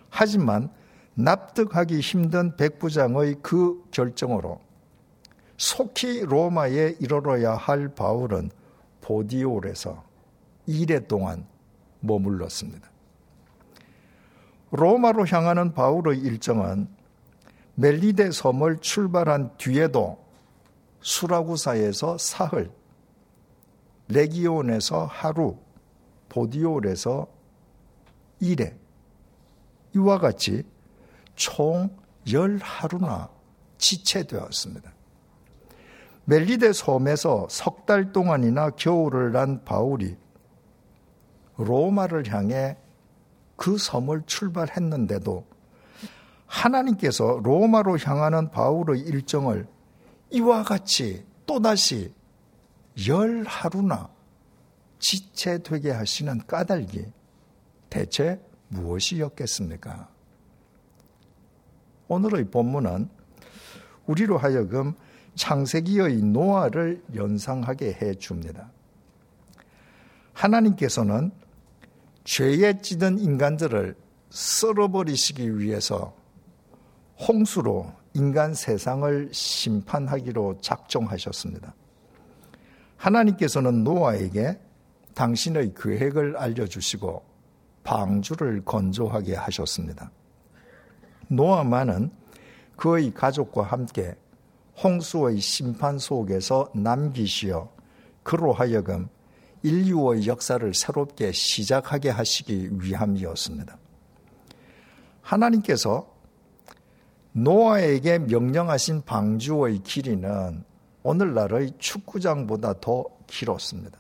하지만 0.09 0.71
납득하기 1.15 2.01
힘든 2.01 2.57
백부장의 2.57 3.37
그 3.43 3.85
결정으로 3.91 4.61
속히 5.57 6.21
로마에 6.21 6.97
이르러야 7.01 7.55
할 7.55 7.89
바울은 7.89 8.51
보디올에서 9.01 10.03
2일 10.69 11.07
동안 11.07 11.47
머물렀습니다. 12.05 12.91
로마로 14.71 15.27
향하는 15.27 15.73
바울의 15.73 16.19
일정은 16.21 16.89
멜리데 17.77 18.31
섬을 18.31 18.79
출발한 18.81 19.57
뒤에도 19.57 20.25
수라구사에서 21.01 22.19
사흘, 22.19 22.71
레기온에서 24.09 25.07
하루, 25.07 25.57
보디올에서 26.29 27.27
1회, 28.43 28.75
이와 29.95 30.19
같이 30.19 30.65
총 31.37 31.97
열하루나 32.31 33.29
지체되었습니다. 33.79 34.93
멜리데 36.25 36.73
섬에서 36.73 37.47
석 37.51 37.85
달 37.87 38.13
동안이나 38.13 38.71
겨울을 38.71 39.33
난 39.33 39.63
바울이 39.63 40.17
로마를 41.57 42.33
향해 42.33 42.77
그 43.57 43.79
섬을 43.79 44.23
출발했는데도 44.27 45.45
하나님께서 46.47 47.41
로마로 47.43 47.99
향하는 47.99 48.51
바울의 48.51 49.01
일정을 49.01 49.67
이와 50.31 50.63
같이 50.63 51.25
또다시 51.47 52.13
열 53.09 53.45
하루나 53.45 54.09
지체되게 54.99 55.91
하시는 55.91 56.39
까닭이 56.47 57.07
대체 57.91 58.41
무엇이었겠습니까? 58.69 60.09
오늘의 62.09 62.51
본문은 62.51 63.09
우리로 64.07 64.39
하여금 64.39 64.95
창세기의 65.35 66.23
노아를 66.23 67.03
연상하게 67.15 67.99
해 68.01 68.15
줍니다. 68.15 68.71
하나님께서는 70.33 71.33
죄에 72.25 72.81
찌든 72.81 73.19
인간들을 73.19 73.95
썰어버리시기 74.31 75.59
위해서 75.59 76.15
홍수로 77.29 77.93
인간 78.15 78.55
세상을 78.55 79.29
심판하기로 79.33 80.59
작정하셨습니다. 80.61 81.75
하나님께서는 82.97 83.85
노아에게 83.85 84.59
당신의 85.15 85.75
계획을 85.77 86.37
알려주시고 86.37 87.23
방주를 87.85 88.65
건조하게 88.65 89.35
하셨습니다. 89.37 90.11
노아만은 91.29 92.11
그의 92.77 93.13
가족과 93.13 93.63
함께 93.63 94.17
홍수의 94.83 95.41
심판 95.41 95.99
속에서 95.99 96.71
남기시어 96.75 97.71
그로 98.23 98.53
하여금 98.53 99.09
인류의 99.65 100.27
역사를 100.27 100.75
새롭게 100.75 101.33
시작하게 101.33 102.11
하시기 102.11 102.69
위함이었습니다. 102.83 103.79
하나님께서 105.23 106.15
노아에게 107.33 108.19
명령하신 108.19 109.03
방주의 109.03 109.83
길이는 109.83 110.65
오늘날의 111.03 111.73
축구장보다 111.79 112.75
더 112.81 113.07
길었습니다. 113.27 113.99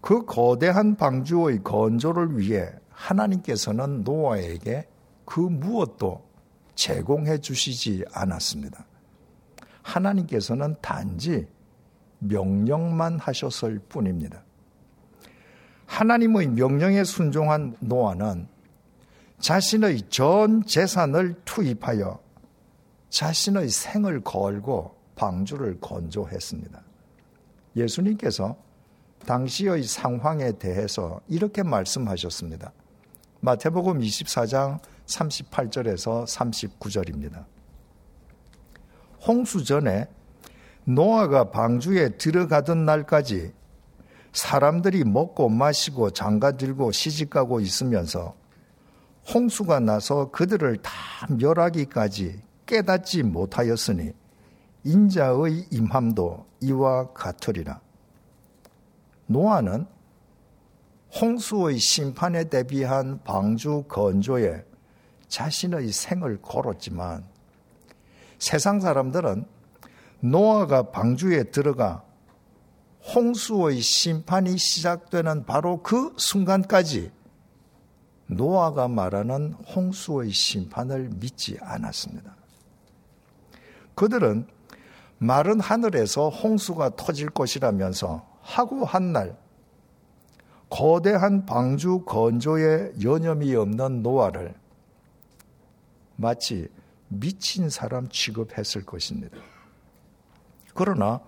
그 0.00 0.24
거대한 0.24 0.94
방주의 0.94 1.62
건조를 1.64 2.38
위해 2.38 2.70
하나님께서는 2.90 4.04
노아에게 4.04 4.86
그 5.24 5.40
무엇도 5.40 6.24
제공해 6.76 7.38
주시지 7.38 8.04
않았습니다. 8.12 8.86
하나님께서는 9.82 10.76
단지 10.80 11.48
명령만 12.18 13.18
하셨을 13.18 13.78
뿐입니다. 13.88 14.42
하나님의 15.86 16.48
명령에 16.48 17.04
순종한 17.04 17.76
노아는 17.80 18.46
자신의 19.40 20.02
전 20.10 20.64
재산을 20.64 21.34
투입하여 21.44 22.20
자신의 23.08 23.68
생을 23.70 24.20
걸고 24.20 24.96
방주를 25.16 25.80
건조했습니다. 25.80 26.82
예수님께서 27.76 28.56
당시의 29.26 29.82
상황에 29.84 30.52
대해서 30.52 31.20
이렇게 31.28 31.62
말씀하셨습니다. 31.62 32.72
마태복음 33.40 34.00
24장 34.00 34.80
38절에서 35.06 36.26
39절입니다. 36.26 37.44
홍수 39.26 39.64
전에 39.64 40.06
노아가 40.88 41.50
방주에 41.50 42.16
들어가던 42.16 42.86
날까지 42.86 43.52
사람들이 44.32 45.04
먹고 45.04 45.50
마시고 45.50 46.10
장가 46.10 46.52
들고 46.52 46.92
시집 46.92 47.28
가고 47.28 47.60
있으면서 47.60 48.34
홍수가 49.34 49.80
나서 49.80 50.30
그들을 50.30 50.78
다 50.78 50.90
멸하기까지 51.28 52.40
깨닫지 52.64 53.22
못하였으니 53.22 54.12
인자의 54.84 55.66
임함도 55.70 56.46
이와 56.62 57.12
같으리라. 57.12 57.82
노아는 59.26 59.86
홍수의 61.20 61.78
심판에 61.78 62.44
대비한 62.44 63.22
방주 63.24 63.84
건조에 63.88 64.64
자신의 65.28 65.92
생을 65.92 66.40
걸었지만 66.40 67.26
세상 68.38 68.80
사람들은 68.80 69.57
노아가 70.20 70.90
방주에 70.90 71.44
들어가 71.44 72.04
홍수의 73.14 73.80
심판이 73.80 74.58
시작되는 74.58 75.44
바로 75.46 75.82
그 75.82 76.14
순간까지 76.16 77.10
노아가 78.26 78.88
말하는 78.88 79.52
홍수의 79.52 80.30
심판을 80.30 81.10
믿지 81.14 81.56
않았습니다. 81.60 82.36
그들은 83.94 84.46
마른 85.18 85.60
하늘에서 85.60 86.28
홍수가 86.28 86.96
터질 86.96 87.30
것이라면서 87.30 88.26
하고 88.40 88.84
한 88.84 89.12
날 89.12 89.36
거대한 90.70 91.46
방주 91.46 92.04
건조에 92.04 92.92
여념이 93.02 93.54
없는 93.54 94.02
노아를 94.02 94.54
마치 96.16 96.68
미친 97.08 97.70
사람 97.70 98.08
취급했을 98.08 98.84
것입니다. 98.84 99.38
그러나 100.78 101.20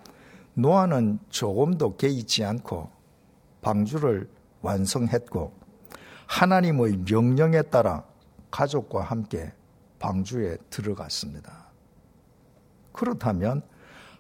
노아는 0.55 1.19
조금도 1.29 1.97
개의치 1.97 2.45
않고 2.45 2.89
방주를 3.63 4.31
완성했고 4.63 5.53
하나님의 6.29 6.99
명령에 6.99 7.63
따라 7.63 8.05
가족과 8.53 9.03
함께 9.03 9.53
방주에 9.99 10.57
들어갔습니다. 10.71 11.67
그렇다면 12.93 13.63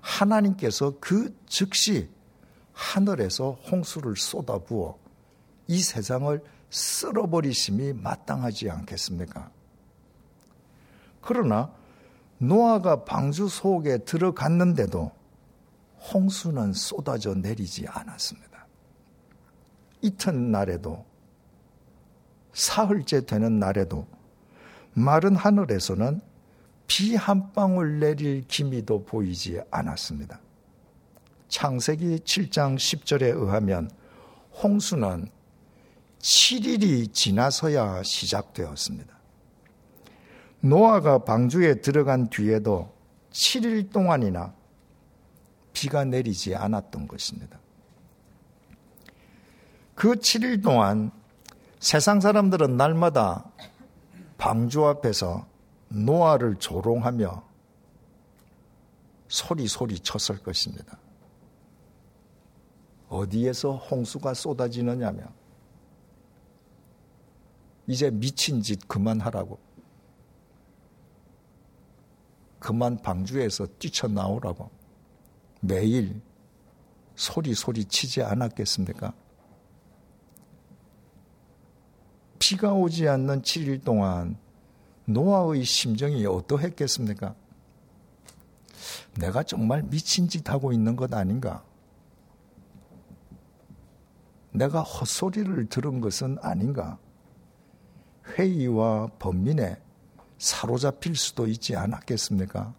하나님께서 0.01 0.95
그 0.99 1.33
즉시 1.47 2.11
하늘에서 2.73 3.53
홍수를 3.71 4.16
쏟아부어 4.16 4.99
이 5.69 5.81
세상을 5.81 6.43
쓸어버리심이 6.71 7.93
마땅하지 7.93 8.69
않겠습니까? 8.69 9.49
그러나 11.21 11.71
노아가 12.38 13.05
방주 13.05 13.47
속에 13.47 13.99
들어갔는데도 13.99 15.20
홍수는 16.13 16.73
쏟아져 16.73 17.35
내리지 17.35 17.87
않았습니다. 17.89 18.67
이튿날에도 20.03 21.05
사흘째 22.53 23.27
되는 23.27 23.59
날에도 23.59 24.07
마른 24.93 25.37
하늘에서는 25.37 26.21
비 26.87 27.15
한 27.15 27.53
방울 27.53 28.01
내릴 28.01 28.47
기미도 28.49 29.05
보이지 29.05 29.61
않았습니다. 29.71 30.41
창세기 31.49 32.19
7장 32.25 32.77
10절에 32.77 33.23
의하면 33.37 33.91
홍수는 34.63 35.29
7일이 36.19 37.13
지나서야 37.13 38.03
시작되었습니다. 38.03 39.19
노아가 40.63 41.19
방주에 41.19 41.77
들어간 41.81 42.29
뒤에도 42.29 42.93
7일 43.31 43.93
동안이나 43.93 44.55
비가 45.73 46.05
내리지 46.05 46.55
않았던 46.55 47.09
것입니다. 47.09 47.59
그 49.95 50.13
7일 50.13 50.63
동안 50.63 51.11
세상 51.79 52.21
사람들은 52.21 52.77
날마다 52.77 53.51
방주 54.39 54.87
앞에서 54.87 55.47
노아를 55.89 56.57
조롱하며 56.57 57.43
소리 59.29 59.67
소리 59.67 59.99
쳤을 59.99 60.43
것입니다. 60.43 60.99
어디에서 63.09 63.77
홍수가 63.77 64.35
쏟아지느냐며 64.35 65.25
이제 67.87 68.11
미친 68.11 68.63
짓 68.63 68.87
그만하라고 68.87 69.59
그만 72.61 72.97
방주에서 73.03 73.67
뛰쳐나오라고 73.79 74.71
매일 75.61 76.20
소리 77.14 77.55
소리 77.55 77.85
치지 77.85 78.23
않았겠습니까? 78.23 79.12
비가 82.38 82.73
오지 82.73 83.09
않는 83.09 83.42
7일 83.42 83.85
동안 83.85 84.37
노아의 85.05 85.64
심정이 85.64 86.25
어떠했겠습니까? 86.27 87.35
내가 89.18 89.42
정말 89.42 89.83
미친 89.83 90.29
짓 90.29 90.49
하고 90.49 90.73
있는 90.73 90.96
것 90.96 91.12
아닌가? 91.12 91.62
내가 94.53 94.83
헛소리를 94.83 95.66
들은 95.66 96.01
것은 96.01 96.38
아닌가? 96.40 96.99
회의와 98.27 99.09
범민에 99.18 99.81
사로잡힐 100.38 101.14
수도 101.14 101.46
있지 101.46 101.77
않았겠습니까? 101.77 102.75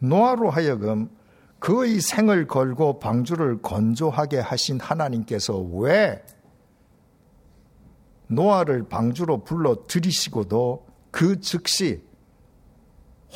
노아로 0.00 0.50
하여금 0.50 1.10
그의 1.58 2.00
생을 2.00 2.46
걸고 2.46 3.00
방주를 3.00 3.62
건조하게 3.62 4.38
하신 4.38 4.80
하나님께서 4.80 5.58
왜 5.58 6.24
노아를 8.28 8.88
방주로 8.88 9.42
불러 9.42 9.86
들이시고도 9.86 10.86
그 11.10 11.40
즉시 11.40 12.02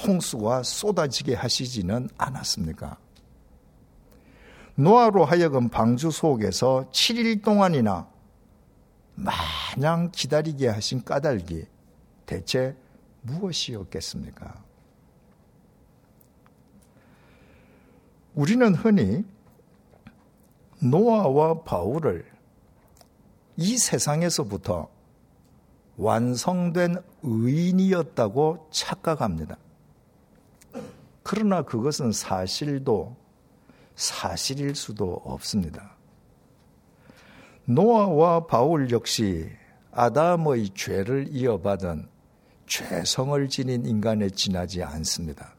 홍수가 0.07 0.63
쏟아지게 0.63 1.35
하시지는 1.35 2.09
않았습니까? 2.17 2.99
노아로 4.75 5.25
하여금 5.25 5.69
방주 5.69 6.11
속에서 6.11 6.89
7일 6.93 7.43
동안이나 7.43 8.09
마냥 9.15 10.11
기다리게 10.13 10.69
하신 10.69 11.05
까닭이 11.05 11.65
대체 12.25 12.75
무엇이었겠습니까? 13.23 14.62
우리는 18.35 18.75
흔히 18.75 19.25
노아와 20.81 21.63
바울을 21.63 22.25
이 23.57 23.77
세상에서부터 23.77 24.89
완성된 25.97 26.97
의인이었다고 27.23 28.69
착각합니다. 28.71 29.57
그러나 31.23 31.63
그것은 31.63 32.13
사실도 32.13 33.17
사실일 33.95 34.75
수도 34.75 35.21
없습니다. 35.25 35.97
노아와 37.67 38.47
바울 38.47 38.91
역시 38.91 39.51
아담의 39.93 40.71
죄를 40.71 41.29
이어받은 41.31 42.09
죄성을 42.67 43.49
지닌 43.49 43.85
인간에 43.85 44.31
지나지 44.31 44.83
않습니다. 44.83 45.55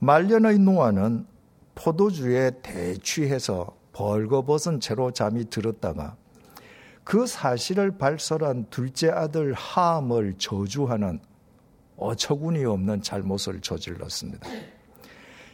말년의 0.00 0.58
노아는 0.58 1.26
포도주에 1.74 2.52
대취해서 2.62 3.76
벌거벗은 3.92 4.80
채로 4.80 5.10
잠이 5.10 5.50
들었다가 5.50 6.16
그 7.04 7.26
사실을 7.26 7.96
발설한 7.96 8.66
둘째 8.70 9.10
아들 9.10 9.52
함을 9.54 10.34
저주하는 10.38 11.20
어처구니 11.96 12.64
없는 12.64 13.02
잘못을 13.02 13.60
저질렀습니다. 13.60 14.46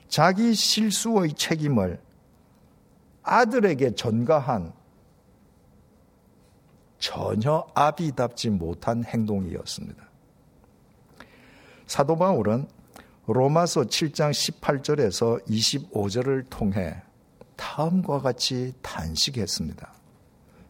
자기 0.09 0.55
실수의 0.55 1.33
책임을 1.35 2.01
아들에게 3.23 3.95
전가한 3.95 4.73
전혀 6.99 7.67
아비답지 7.75 8.51
못한 8.51 9.05
행동이었습니다. 9.05 10.05
사도 11.87 12.17
바울은 12.17 12.67
로마서 13.27 13.83
7장 13.83 14.31
18절에서 14.61 15.45
25절을 15.47 16.47
통해 16.51 17.03
다음과 17.57 18.21
같이 18.21 18.73
단식했습니다. 18.83 19.93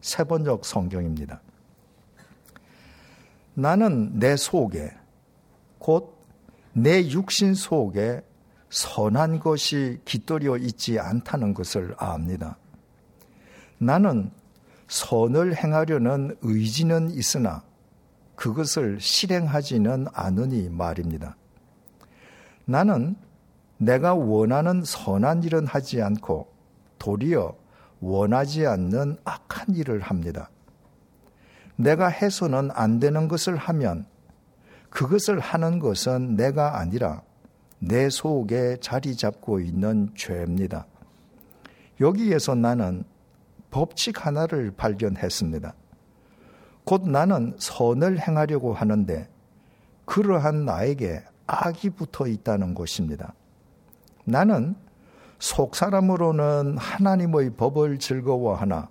세 0.01 0.23
번역 0.23 0.65
성경입니다. 0.65 1.41
나는 3.55 4.19
내 4.19 4.35
속에 4.35 4.91
곧 5.79 6.15
내 6.77 7.07
육신 7.07 7.53
속에 7.53 8.21
선한 8.69 9.39
것이 9.39 10.01
깃들여 10.03 10.57
있지 10.57 10.99
않다는 10.99 11.53
것을 11.53 11.95
압니다. 11.97 12.57
나는 13.77 14.29
선을 14.89 15.55
행하려는 15.55 16.35
의지는 16.41 17.11
있으나 17.11 17.63
그것을 18.35 18.99
실행하지는 18.99 20.07
않으니 20.11 20.67
말입니다. 20.67 21.37
나는 22.65 23.15
내가 23.77 24.13
원하는 24.13 24.83
선한 24.83 25.43
일은 25.43 25.67
하지 25.67 26.01
않고 26.01 26.47
도리어 26.97 27.55
원하지 27.99 28.65
않는 28.65 29.17
악한 29.23 29.75
일을 29.75 30.01
합니다. 30.01 30.49
내가 31.75 32.07
해서는 32.07 32.71
안 32.73 32.99
되는 32.99 33.27
것을 33.27 33.55
하면 33.57 34.05
그것을 34.89 35.39
하는 35.39 35.79
것은 35.79 36.35
내가 36.35 36.79
아니라 36.79 37.21
내 37.79 38.09
속에 38.09 38.77
자리 38.79 39.15
잡고 39.15 39.59
있는 39.59 40.09
죄입니다. 40.15 40.87
여기에서 41.99 42.55
나는 42.55 43.03
법칙 43.71 44.25
하나를 44.25 44.71
발견했습니다. 44.71 45.73
곧 46.85 47.09
나는 47.09 47.55
선을 47.57 48.19
행하려고 48.19 48.73
하는데 48.73 49.27
그러한 50.05 50.65
나에게 50.65 51.23
악이 51.47 51.91
붙어 51.91 52.27
있다는 52.27 52.73
것입니다. 52.73 53.33
나는 54.23 54.75
속 55.39 55.75
사람으로는 55.75 56.77
하나님의 56.77 57.51
법을 57.51 57.99
즐거워하나 57.99 58.89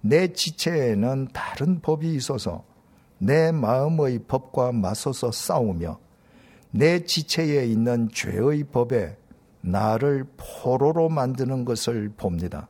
내 0.00 0.32
지체에는 0.32 1.28
다른 1.32 1.80
법이 1.80 2.14
있어서 2.14 2.64
내 3.18 3.52
마음의 3.52 4.20
법과 4.28 4.72
맞서서 4.72 5.32
싸우며 5.32 5.98
내 6.70 7.04
지체에 7.04 7.66
있는 7.66 8.08
죄의 8.12 8.64
법에 8.64 9.16
나를 9.60 10.24
포로로 10.36 11.08
만드는 11.08 11.64
것을 11.64 12.12
봅니다. 12.16 12.68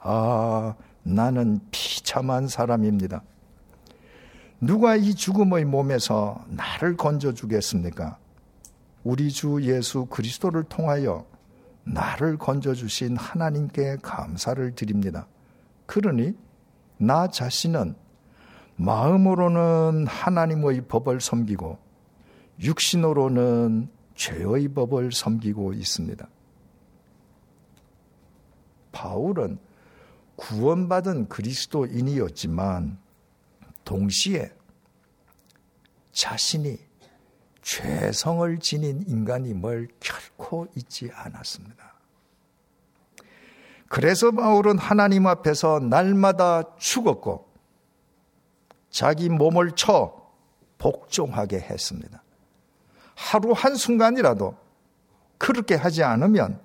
아, 0.00 0.74
나는 1.02 1.60
비참한 1.70 2.48
사람입니다. 2.48 3.22
누가 4.60 4.96
이 4.96 5.14
죽음의 5.14 5.66
몸에서 5.66 6.44
나를 6.48 6.96
건져주겠습니까? 6.96 8.18
우리 9.08 9.30
주 9.30 9.62
예수 9.62 10.04
그리스도를 10.04 10.64
통하여 10.64 11.24
나를 11.84 12.36
건져주신 12.36 13.16
하나님께 13.16 13.96
감사를 14.02 14.74
드립니다. 14.74 15.26
그러니 15.86 16.34
나 16.98 17.26
자신은 17.26 17.94
마음으로는 18.76 20.06
하나님의 20.06 20.82
법을 20.88 21.22
섬기고 21.22 21.78
육신으로는 22.60 23.88
죄의 24.14 24.68
법을 24.74 25.12
섬기고 25.12 25.72
있습니다. 25.72 26.28
바울은 28.92 29.58
구원받은 30.36 31.30
그리스도인이었지만 31.30 32.98
동시에 33.86 34.52
자신이 36.12 36.87
죄성을 37.68 38.58
지닌 38.60 39.04
인간임을 39.06 39.88
결코 40.00 40.66
잊지 40.74 41.10
않았습니다. 41.12 41.92
그래서 43.88 44.30
바울은 44.30 44.78
하나님 44.78 45.26
앞에서 45.26 45.78
날마다 45.78 46.62
죽었고 46.78 47.46
자기 48.88 49.28
몸을 49.28 49.72
쳐 49.72 50.30
복종하게 50.78 51.58
했습니다. 51.58 52.22
하루 53.14 53.52
한순간이라도 53.52 54.56
그렇게 55.36 55.74
하지 55.74 56.02
않으면 56.02 56.58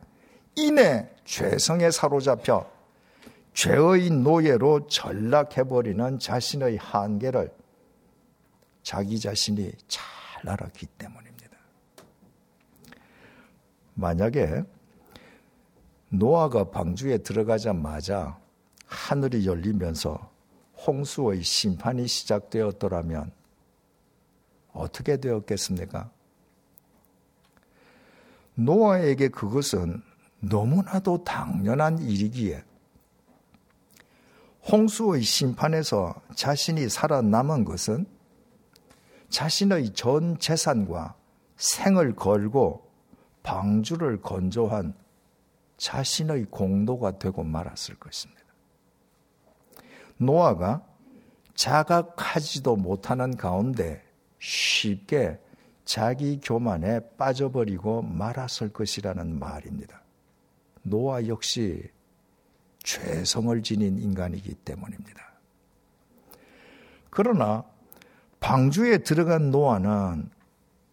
이내 0.55 1.09
죄성에 1.25 1.91
사로잡혀 1.91 2.71
죄의 3.53 4.09
노예로 4.09 4.87
전락해버리는 4.87 6.17
자신의 6.19 6.77
한계를 6.77 7.53
자기 8.83 9.19
자신이 9.19 9.73
잘 9.89 10.22
알았기 10.45 10.85
때문입니다. 10.85 11.57
만약에 13.95 14.63
노아가 16.09 16.69
방주에 16.69 17.19
들어가자마자 17.19 18.39
하늘이 18.85 19.47
열리면서 19.47 20.31
홍수의 20.85 21.43
심판이 21.43 22.07
시작되었더라면 22.07 23.31
어떻게 24.73 25.17
되었겠습니까? 25.17 26.11
노아에게 28.55 29.29
그것은 29.29 30.03
너무나도 30.39 31.23
당연한 31.23 31.99
일이기에 31.99 32.63
홍수의 34.69 35.21
심판에서 35.23 36.21
자신이 36.35 36.89
살아남은 36.89 37.65
것은 37.65 38.05
자신의 39.33 39.93
전 39.93 40.37
재산과 40.37 41.15
생을 41.57 42.15
걸고 42.15 42.87
방주를 43.41 44.21
건조한 44.21 44.93
자신의 45.77 46.45
공도가 46.51 47.17
되고 47.17 47.43
말았을 47.43 47.95
것입니다. 47.95 48.43
노아가 50.17 50.85
자각하지도 51.55 52.75
못하는 52.75 53.35
가운데 53.35 54.05
쉽게 54.37 55.39
자기 55.83 56.39
교만에 56.39 56.99
빠져버리고 57.17 58.03
말았을 58.03 58.71
것이라는 58.71 59.39
말입니다. 59.39 60.03
노아 60.83 61.25
역시 61.25 61.89
죄성을 62.83 63.63
지닌 63.63 63.97
인간이기 63.97 64.53
때문입니다. 64.53 65.33
그러나 67.09 67.72
방주에 68.43 68.97
들어간 68.97 69.51
노아는 69.51 70.29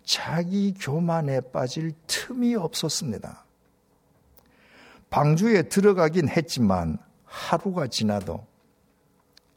자기 0.05 0.73
교만에 0.73 1.41
빠질 1.41 1.93
틈이 2.07 2.55
없었습니다. 2.55 3.45
방주에 5.11 5.63
들어가긴 5.63 6.29
했지만 6.29 6.99
하루가 7.25 7.89
지나도 7.89 8.47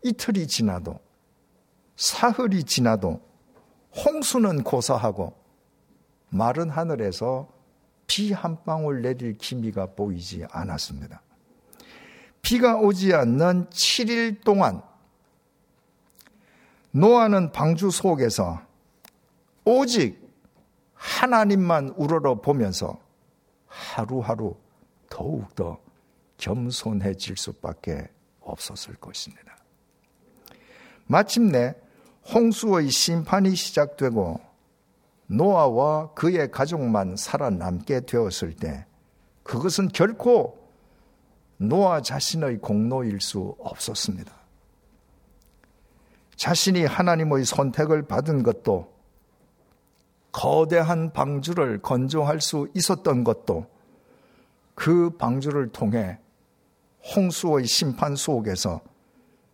이틀이 0.01 0.47
지나도 0.47 0.99
사흘이 1.95 2.63
지나도 2.63 3.21
홍수는 3.95 4.63
고사하고 4.63 5.35
마른 6.29 6.71
하늘에서 6.71 7.47
비 8.07 8.33
한 8.33 8.57
방울 8.63 9.03
내릴 9.03 9.37
기미가 9.37 9.93
보이지 9.93 10.45
않았습니다. 10.49 11.21
비가 12.41 12.75
오지 12.77 13.13
않는 13.13 13.69
7일 13.69 14.43
동안 14.43 14.81
노아는 16.95 17.51
방주 17.51 17.89
속에서 17.89 18.61
오직 19.65 20.21
하나님만 20.93 21.95
우러러 21.97 22.39
보면서 22.39 22.99
하루하루 23.65 24.55
더욱더 25.09 25.79
겸손해질 26.37 27.35
수밖에 27.35 28.07
없었을 28.41 28.95
것입니다. 28.97 29.57
마침내 31.07 31.73
홍수의 32.31 32.91
심판이 32.91 33.55
시작되고 33.55 34.39
노아와 35.25 36.13
그의 36.13 36.51
가족만 36.51 37.15
살아남게 37.15 38.01
되었을 38.01 38.55
때 38.55 38.85
그것은 39.41 39.87
결코 39.87 40.69
노아 41.57 42.01
자신의 42.01 42.59
공로일 42.59 43.19
수 43.19 43.55
없었습니다. 43.57 44.42
자신이 46.43 46.83
하나님의 46.83 47.45
선택을 47.45 48.01
받은 48.05 48.43
것도 48.43 48.91
거대한 50.33 51.13
방주를 51.13 51.81
건조할 51.81 52.41
수 52.41 52.67
있었던 52.75 53.23
것도 53.23 53.65
그 54.75 55.11
방주를 55.11 55.69
통해 55.69 56.19
홍수의 57.15 57.65
심판 57.65 58.17
속에서 58.17 58.81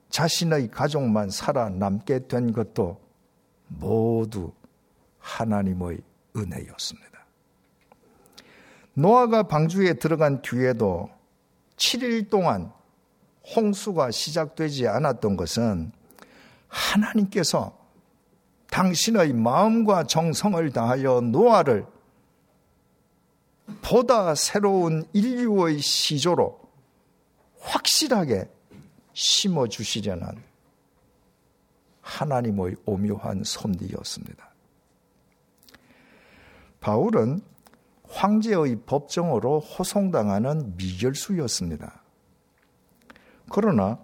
자신의 0.10 0.72
가족만 0.72 1.30
살아남게 1.30 2.28
된 2.28 2.54
것도 2.54 3.00
모두 3.68 4.52
하나님의 5.20 6.02
은혜였습니다. 6.36 7.20
노아가 8.96 9.44
방주에 9.44 9.94
들어간 9.94 10.42
뒤에도 10.42 11.12
7일 11.76 12.32
동안 12.32 12.72
홍수가 13.56 14.10
시작되지 14.10 14.88
않았던 14.88 15.38
것은 15.38 15.99
하나님께서 16.70 17.78
당신의 18.72 19.34
마음과 19.34 20.04
정성을 20.04 20.72
다하여 20.72 21.22
노아를 21.22 21.86
보다 23.82 24.34
새로운 24.36 25.04
인류의 25.14 25.80
시조로 25.80 26.60
확실하게 27.60 28.50
심어 29.14 29.68
주시려는 29.68 30.28
하나님의 32.02 32.76
오묘한 32.86 33.44
섭리였습니다. 33.44 34.50
바울은 36.80 37.42
황제의 38.08 38.82
법정으로 38.86 39.60
호송당하는 39.60 40.76
미결수였습니다. 40.78 42.02
그러나 43.52 44.00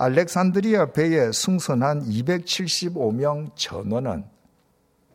알렉산드리아 0.00 0.92
배에 0.92 1.30
승선한 1.30 2.04
275명 2.04 3.54
전원은 3.54 4.24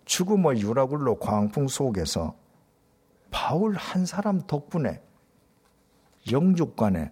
죽음의 0.05 0.61
유라굴로 0.61 1.17
광풍 1.17 1.67
속에서 1.67 2.35
바울 3.31 3.73
한 3.73 4.05
사람 4.05 4.45
덕분에 4.45 5.01
영육간에 6.31 7.11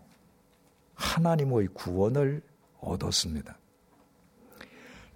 하나님의 0.93 1.69
구원을 1.73 2.43
얻었습니다. 2.79 3.57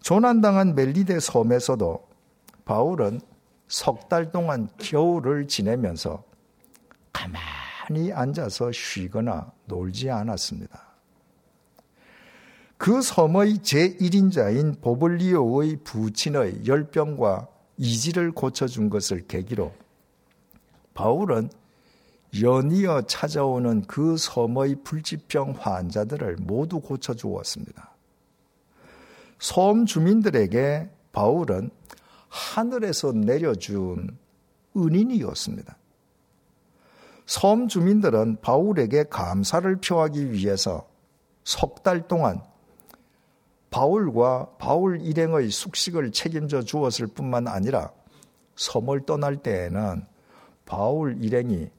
조난당한 0.01 0.73
멜리데 0.73 1.19
섬에서도 1.19 2.07
바울은 2.65 3.21
석 3.67 4.09
달 4.09 4.31
동안 4.31 4.67
겨울을 4.79 5.47
지내면서 5.47 6.23
가만히 7.13 8.11
앉아서 8.11 8.71
쉬거나 8.71 9.51
놀지 9.65 10.09
않았습니다. 10.09 10.86
그 12.77 13.01
섬의 13.01 13.59
제1인자인 13.59 14.79
보블리오의 14.81 15.77
부친의 15.83 16.67
열병과 16.67 17.47
이지를 17.77 18.31
고쳐준 18.31 18.89
것을 18.89 19.25
계기로 19.27 19.73
바울은 20.93 21.49
연이어 22.39 23.03
찾아오는 23.03 23.83
그 23.83 24.17
섬의 24.17 24.83
불치병 24.83 25.55
환자들을 25.57 26.37
모두 26.41 26.79
고쳐주었습니다. 26.79 27.95
섬 29.39 29.85
주민들에게 29.85 30.89
바울은 31.11 31.69
하늘에서 32.27 33.11
내려준 33.11 34.17
은인이었습니다. 34.75 35.77
섬 37.25 37.67
주민들은 37.67 38.37
바울에게 38.41 39.05
감사를 39.05 39.75
표하기 39.77 40.31
위해서 40.31 40.87
석 41.43 41.81
달 41.81 42.07
동안 42.07 42.41
바울과 43.69 44.55
바울 44.57 45.01
일행의 45.01 45.49
숙식을 45.49 46.11
책임져 46.11 46.61
주었을 46.61 47.07
뿐만 47.07 47.47
아니라 47.47 47.91
섬을 48.55 49.05
떠날 49.05 49.37
때에는 49.37 50.05
바울 50.65 51.23
일행이 51.23 51.69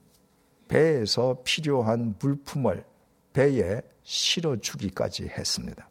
배에서 0.68 1.38
필요한 1.44 2.14
물품을 2.18 2.84
배에 3.32 3.80
실어주기까지 4.02 5.28
했습니다. 5.28 5.88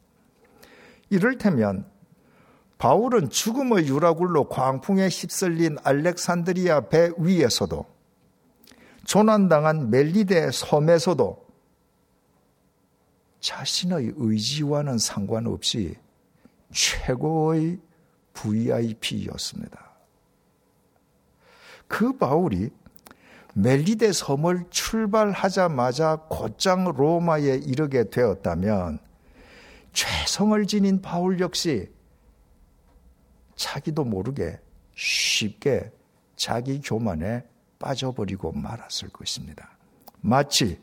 이를테면 1.10 1.86
바울은 2.78 3.30
죽음의 3.30 3.88
유라굴로 3.88 4.50
광풍에 4.50 5.08
휩쓸린 5.08 5.78
알렉산드리아 5.84 6.90
배 6.90 7.12
위에서도 7.18 7.86
조난당한 9.06 9.90
멜리데 9.90 10.52
섬에서도 10.52 11.47
자신의 13.40 14.14
의지와는 14.16 14.98
상관없이 14.98 15.96
최고의 16.72 17.80
VIP였습니다. 18.34 19.92
그 21.88 22.18
바울이 22.18 22.70
멜리데 23.54 24.12
섬을 24.12 24.66
출발하자마자 24.70 26.28
곧장 26.30 26.84
로마에 26.84 27.56
이르게 27.66 28.10
되었다면 28.10 29.00
최성을 29.94 30.68
지닌 30.68 31.02
바울 31.02 31.40
역시 31.40 31.90
자기도 33.56 34.04
모르게 34.04 34.60
쉽게 34.94 35.92
자기 36.36 36.80
교만에 36.82 37.44
빠져버리고 37.80 38.52
말았을 38.52 39.10
것입니다. 39.10 39.72
마치 40.22 40.80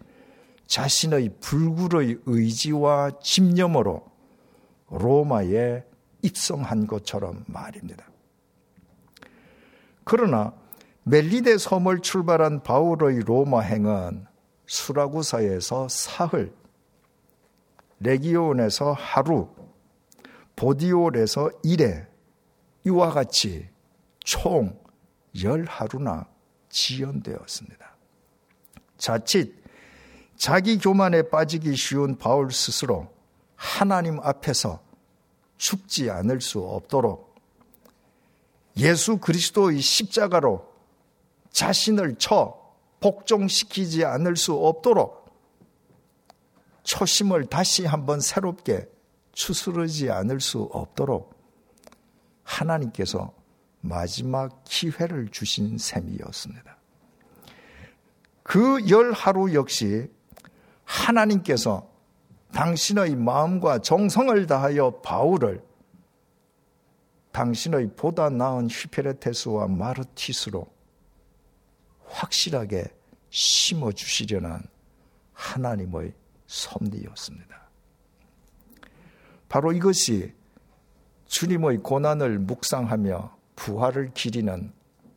자신의 0.66 1.36
불굴의 1.40 2.18
의지와 2.26 3.12
집념으로 3.20 4.04
로마에 4.88 5.84
입성한 6.22 6.86
것처럼 6.86 7.44
말입니다. 7.46 8.06
그러나 10.04 10.54
멜리데 11.04 11.58
섬을 11.58 12.00
출발한 12.00 12.62
바울의 12.62 13.20
로마행은 13.20 14.26
수라구사에서 14.66 15.88
사흘, 15.88 16.54
레기온에서 18.00 18.92
하루, 18.92 19.48
보디올에서 20.56 21.50
일해 21.62 22.06
이와 22.86 23.10
같이 23.10 23.68
총 24.20 24.78
열하루나 25.42 26.26
지연되었습니다. 26.68 27.96
자칫 28.96 29.63
자기 30.36 30.78
교만에 30.78 31.28
빠지기 31.28 31.76
쉬운 31.76 32.18
바울 32.18 32.50
스스로 32.52 33.08
하나님 33.56 34.20
앞에서 34.20 34.82
죽지 35.56 36.10
않을 36.10 36.40
수 36.40 36.60
없도록 36.60 37.34
예수 38.76 39.18
그리스도의 39.18 39.80
십자가로 39.80 40.68
자신을 41.50 42.16
쳐 42.16 42.60
복종시키지 43.00 44.04
않을 44.04 44.36
수 44.36 44.54
없도록 44.54 45.24
초심을 46.82 47.46
다시 47.46 47.86
한번 47.86 48.20
새롭게 48.20 48.88
추스르지 49.32 50.10
않을 50.10 50.40
수 50.40 50.62
없도록 50.72 51.34
하나님께서 52.42 53.32
마지막 53.80 54.64
기회를 54.64 55.28
주신 55.28 55.78
셈이었습니다. 55.78 56.76
그 58.42 58.88
열 58.90 59.12
하루 59.12 59.54
역시 59.54 60.10
하나님께서 60.84 61.90
당신의 62.52 63.16
마음과 63.16 63.80
정성을 63.80 64.46
다하여 64.46 65.00
바울을 65.02 65.62
당신의 67.32 67.90
보다 67.96 68.30
나은 68.30 68.68
휘페레테스와 68.68 69.66
마르티스로 69.66 70.66
확실하게 72.06 72.84
심어 73.30 73.90
주시려는 73.90 74.60
하나님의 75.32 76.14
섭리였습니다. 76.46 77.68
바로 79.48 79.72
이것이 79.72 80.32
주님의 81.26 81.78
고난을 81.78 82.38
묵상하며 82.38 83.36
부활을 83.56 84.12
기리는 84.14 84.72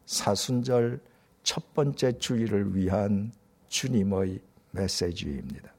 사순절 0.07 0.99
첫 1.43 1.73
번째 1.75 2.17
주일을 2.17 2.75
위한 2.75 3.31
주님의 3.67 4.39
메시지입니다. 4.77 5.73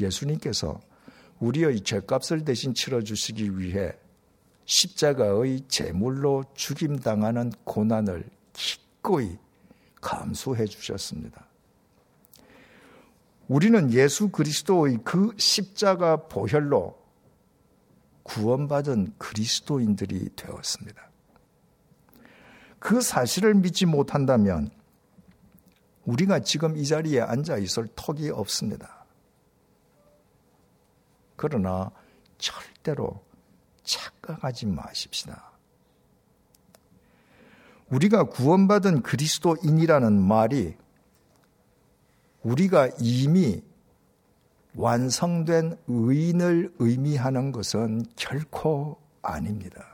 예수님께서 0.00 0.80
우리의 1.38 1.80
죄값을 1.80 2.44
대신 2.44 2.72
치러주시기 2.72 3.58
위해 3.58 3.92
십자가의 4.64 5.62
제물로 5.68 6.44
죽임당하는 6.54 7.52
고난을 7.64 8.24
기꺼이 8.52 9.38
감수해 10.00 10.66
주셨습니다. 10.66 11.46
우리는 13.48 13.92
예수 13.92 14.28
그리스도의 14.30 14.98
그 15.04 15.32
십자가 15.36 16.28
보혈로 16.28 16.96
구원받은 18.22 19.14
그리스도인들이 19.18 20.30
되었습니다. 20.36 21.10
그 22.78 23.00
사실을 23.00 23.54
믿지 23.54 23.84
못한다면 23.84 24.70
우리가 26.04 26.40
지금 26.40 26.76
이 26.76 26.84
자리에 26.84 27.20
앉아 27.20 27.58
있을 27.58 27.88
턱이 27.94 28.30
없습니다. 28.30 29.04
그러나 31.36 31.90
절대로 32.38 33.24
착각하지 33.84 34.66
마십시다. 34.66 35.52
우리가 37.88 38.24
구원받은 38.24 39.02
그리스도인이라는 39.02 40.20
말이 40.20 40.76
우리가 42.42 42.88
이미 42.98 43.62
완성된 44.74 45.76
의인을 45.86 46.74
의미하는 46.78 47.52
것은 47.52 48.04
결코 48.16 48.98
아닙니다. 49.20 49.86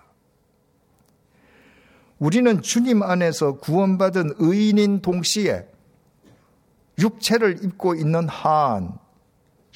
우리는 2.19 2.63
주님 2.63 3.03
안에서 3.03 3.59
구원받은 3.59 4.35
의인인 4.39 5.03
동시에 5.03 5.69
육체를 6.99 7.65
입고 7.65 7.95
있는 7.95 8.29
한 8.29 8.99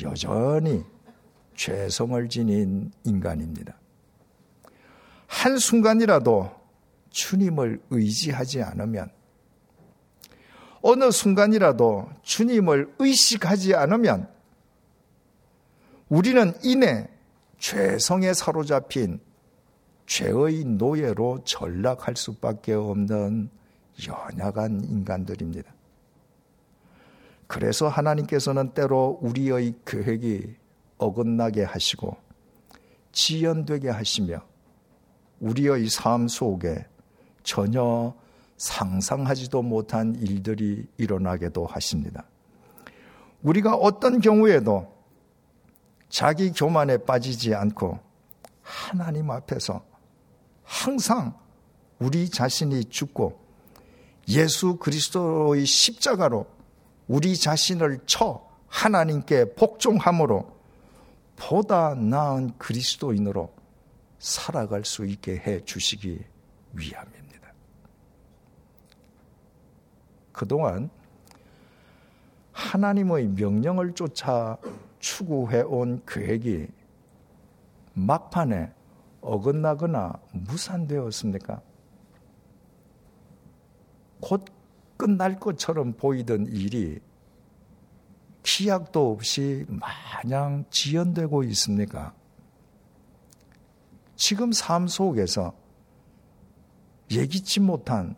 여전히 0.03 0.85
죄성을 1.55 2.29
지닌 2.29 2.91
인간입니다. 3.05 3.75
한순간이라도 5.27 6.51
주님을 7.11 7.81
의지하지 7.91 8.63
않으면 8.63 9.11
어느 10.83 11.11
순간이라도 11.11 12.11
주님을 12.23 12.95
의식하지 12.99 13.75
않으면 13.75 14.29
우리는 16.09 16.53
이내 16.63 17.09
죄성에 17.59 18.35
사로잡힌 18.35 19.21
죄의 20.07 20.65
노예로 20.65 21.45
전락할 21.45 22.17
수밖에 22.17 22.75
없는 22.75 23.49
연약한 24.07 24.85
인간들입니다. 24.85 25.73
그래서 27.53 27.87
하나님께서는 27.87 28.71
때로 28.71 29.19
우리의 29.21 29.75
계획이 29.85 30.55
어긋나게 30.97 31.65
하시고 31.65 32.17
지연되게 33.13 33.91
하시며 33.91 34.41
우리의 35.39 35.91
삶 35.91 36.29
속에 36.29 36.87
전혀 37.43 38.15
상상하지도 38.57 39.61
못한 39.61 40.15
일들이 40.15 40.87
일어나게도 40.97 41.67
하십니다. 41.67 42.25
우리가 43.43 43.75
어떤 43.75 44.23
경우에도 44.23 44.91
자기 46.09 46.53
교만에 46.53 46.97
빠지지 46.97 47.55
않고 47.55 47.99
하나님 48.63 49.31
앞에서 49.31 49.85
항상 50.63 51.39
우리 51.99 52.31
자신이 52.31 52.87
죽고 52.87 53.39
예수 54.29 54.77
그리스도의 54.77 55.67
십자가로 55.67 56.62
우리 57.09 57.37
자신을 57.37 58.01
쳐 58.07 58.47
하나님께 58.69 59.55
복종함으로 59.55 60.51
보다 61.37 61.95
나은 61.95 62.57
그리스도인으로 62.59 63.53
살아갈 64.19 64.85
수 64.85 65.05
있게 65.05 65.37
해 65.37 65.65
주시기 65.65 66.25
위함입니다. 66.75 67.53
그동안 70.33 70.91
하나님의 72.53 73.29
명령을 73.29 73.95
쫓아 73.95 74.57
추구해 75.01 75.63
온 75.63 76.03
계획이 76.07 76.69
막판에 77.95 78.73
어긋나거나 79.21 80.15
무산되었습니까? 80.33 81.61
곧 84.21 84.45
끝날 85.03 85.41
것처럼 85.41 85.95
보이던 85.95 86.47
일이 86.47 87.01
기약도 88.45 89.11
없이 89.11 89.67
마냥 89.69 90.65
지연되고 90.71 91.43
있습니까? 91.43 92.15
지금 94.15 94.53
삶 94.53 94.87
속에서 94.87 95.57
예기치 97.11 97.59
못한 97.59 98.15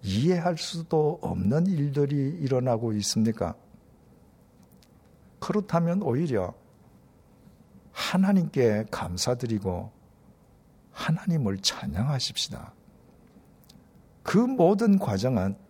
이해할 0.00 0.56
수도 0.56 1.18
없는 1.22 1.66
일들이 1.66 2.38
일어나고 2.40 2.92
있습니까? 2.92 3.56
그렇다면 5.40 6.02
오히려 6.02 6.54
하나님께 7.90 8.84
감사드리고 8.92 9.90
하나님을 10.92 11.58
찬양하십시다. 11.58 12.72
그 14.22 14.38
모든 14.38 15.00
과정은 15.00 15.65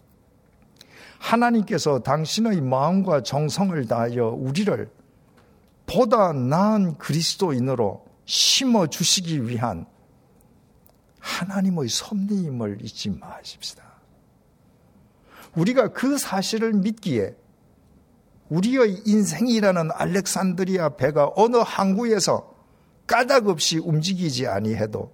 하나님께서 1.19 2.01
당신의 2.01 2.61
마음과 2.61 3.23
정성을 3.23 3.87
다하여 3.87 4.29
우리를 4.29 4.91
보다 5.87 6.33
나은 6.33 6.99
그리스도인으로 6.99 8.05
심어 8.25 8.87
주시기 8.87 9.49
위한 9.49 9.87
하나님의 11.21 11.89
섭리임을 11.89 12.79
잊지 12.83 13.11
마십시다. 13.11 13.85
우리가 15.55 15.93
그 15.93 16.19
사실을 16.19 16.73
믿기에 16.75 17.35
우리의 18.49 19.03
인생이라는 19.07 19.91
알렉산드리아 19.93 20.91
배가 20.91 21.33
어느 21.35 21.57
항구에서 21.57 22.55
까닭 23.07 23.49
없이 23.49 23.79
움직이지 23.79 24.47
아니해도 24.47 25.12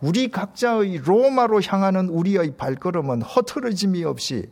우리 0.00 0.30
각자의 0.30 0.98
로마로 0.98 1.60
향하는 1.62 2.08
우리의 2.08 2.56
발걸음은 2.56 3.22
허틀어짐이 3.22 4.04
없이 4.04 4.50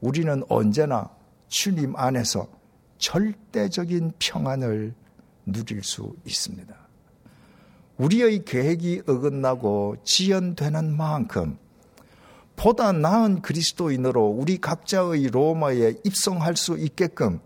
우리는 0.00 0.42
언제나 0.48 1.10
주님 1.48 1.96
안에서 1.96 2.48
절대적인 2.98 4.12
평안을 4.18 4.94
누릴 5.46 5.82
수 5.82 6.14
있습니다. 6.24 6.74
우리의 7.98 8.44
계획이 8.44 9.02
어긋나고 9.06 9.96
지연되는 10.04 10.96
만큼 10.96 11.58
보다 12.56 12.92
나은 12.92 13.42
그리스도인으로 13.42 14.26
우리 14.26 14.58
각자의 14.58 15.28
로마에 15.28 15.94
입성할 16.04 16.56
수 16.56 16.78
있게끔 16.78 17.40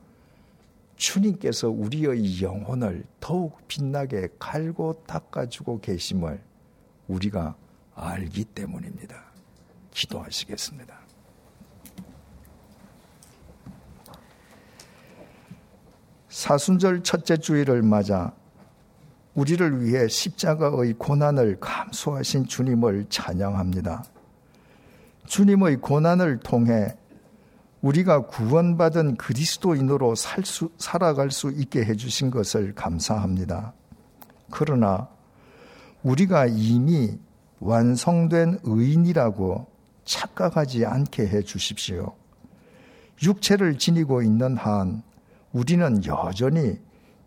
주님께서 0.96 1.68
우리의 1.68 2.42
영혼을 2.42 3.04
더욱 3.20 3.58
빛나게 3.68 4.28
갈고 4.38 5.02
닦아주고 5.06 5.80
계심을 5.80 6.40
우리가 7.08 7.56
알기 7.94 8.44
때문입니다. 8.44 9.24
기도하시겠습니다. 9.92 11.03
사순절 16.34 17.04
첫째 17.04 17.36
주일을 17.36 17.82
맞아 17.82 18.32
우리를 19.34 19.84
위해 19.84 20.08
십자가의 20.08 20.94
고난을 20.94 21.60
감수하신 21.60 22.46
주님을 22.46 23.06
찬양합니다. 23.08 24.04
주님의 25.26 25.76
고난을 25.76 26.40
통해 26.40 26.96
우리가 27.82 28.26
구원받은 28.26 29.14
그리스도인으로 29.14 30.16
살 30.16 30.44
수, 30.44 30.72
살아갈 30.76 31.30
수 31.30 31.52
있게 31.52 31.84
해주신 31.84 32.32
것을 32.32 32.74
감사합니다. 32.74 33.72
그러나 34.50 35.08
우리가 36.02 36.46
이미 36.46 37.16
완성된 37.60 38.58
의인이라고 38.64 39.68
착각하지 40.04 40.84
않게 40.84 41.28
해 41.28 41.42
주십시오. 41.42 42.12
육체를 43.22 43.78
지니고 43.78 44.22
있는 44.22 44.56
한 44.56 45.04
우리는 45.54 46.04
여전히 46.04 46.80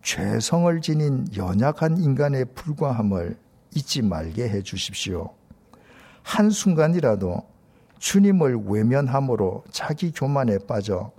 죄성을 0.03 0.81
지닌 0.81 1.25
연약한 1.37 1.97
인간에 1.97 2.43
불과함을 2.43 3.37
잊지 3.73 4.01
말게 4.01 4.49
해 4.49 4.61
주십시오. 4.61 5.33
한순간이라도 6.23 7.41
주님을 7.99 8.65
외면함으로 8.65 9.63
자기 9.71 10.11
교만에 10.11 10.57
빠져 10.67 11.13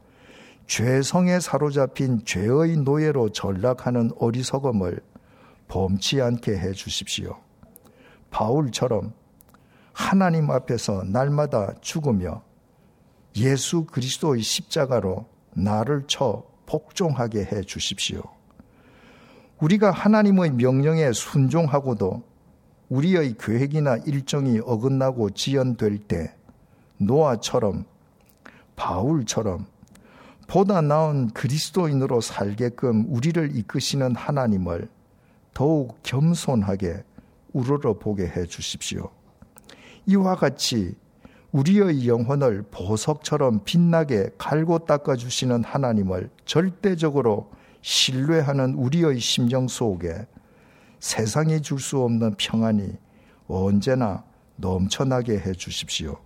죄성에 0.66 1.40
사로잡힌 1.40 2.26
죄의 2.26 2.76
노예로 2.76 3.30
전락하는 3.30 4.10
어리석음을 4.18 5.00
범치 5.66 6.20
않게 6.20 6.58
해 6.58 6.72
주십시오. 6.72 7.38
바울처럼 8.30 9.14
하나님 9.94 10.50
앞에서 10.50 11.04
날마다 11.04 11.72
죽으며 11.80 12.42
예수 13.36 13.86
그리스도의 13.86 14.42
십자가로 14.42 15.24
나를 15.54 16.04
쳐 16.06 16.44
복종하게 16.68 17.44
해 17.44 17.62
주십시오. 17.62 18.22
우리가 19.58 19.90
하나님의 19.90 20.52
명령에 20.52 21.12
순종하고도 21.12 22.22
우리의 22.90 23.36
계획이나 23.38 23.96
일정이 24.06 24.60
어긋나고 24.64 25.30
지연될 25.30 25.98
때 25.98 26.34
노아처럼 26.98 27.86
바울처럼 28.76 29.66
보다 30.46 30.80
나은 30.80 31.30
그리스도인으로 31.30 32.20
살게끔 32.20 33.06
우리를 33.08 33.56
이끄시는 33.56 34.14
하나님을 34.14 34.88
더욱 35.54 35.98
겸손하게 36.02 37.02
우러러 37.52 37.98
보게 37.98 38.26
해 38.26 38.46
주십시오. 38.46 39.10
이와 40.06 40.36
같이 40.36 40.94
우리의 41.52 42.06
영혼을 42.06 42.62
보석처럼 42.70 43.62
빛나게 43.64 44.30
갈고 44.36 44.80
닦아 44.80 45.16
주시는 45.16 45.64
하나님을 45.64 46.30
절대적으로 46.44 47.50
신뢰하는 47.80 48.74
우리의 48.74 49.18
심정 49.18 49.66
속에 49.66 50.26
세상이 51.00 51.62
줄 51.62 51.78
수 51.78 52.02
없는 52.02 52.34
평안이 52.36 52.98
언제나 53.46 54.24
넘쳐나게 54.56 55.38
해 55.38 55.52
주십시오. 55.52 56.18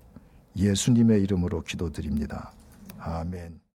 예수님의 0.57 1.23
이름으로 1.23 1.63
기도드립니다. 1.63 2.53
아멘. 2.99 3.62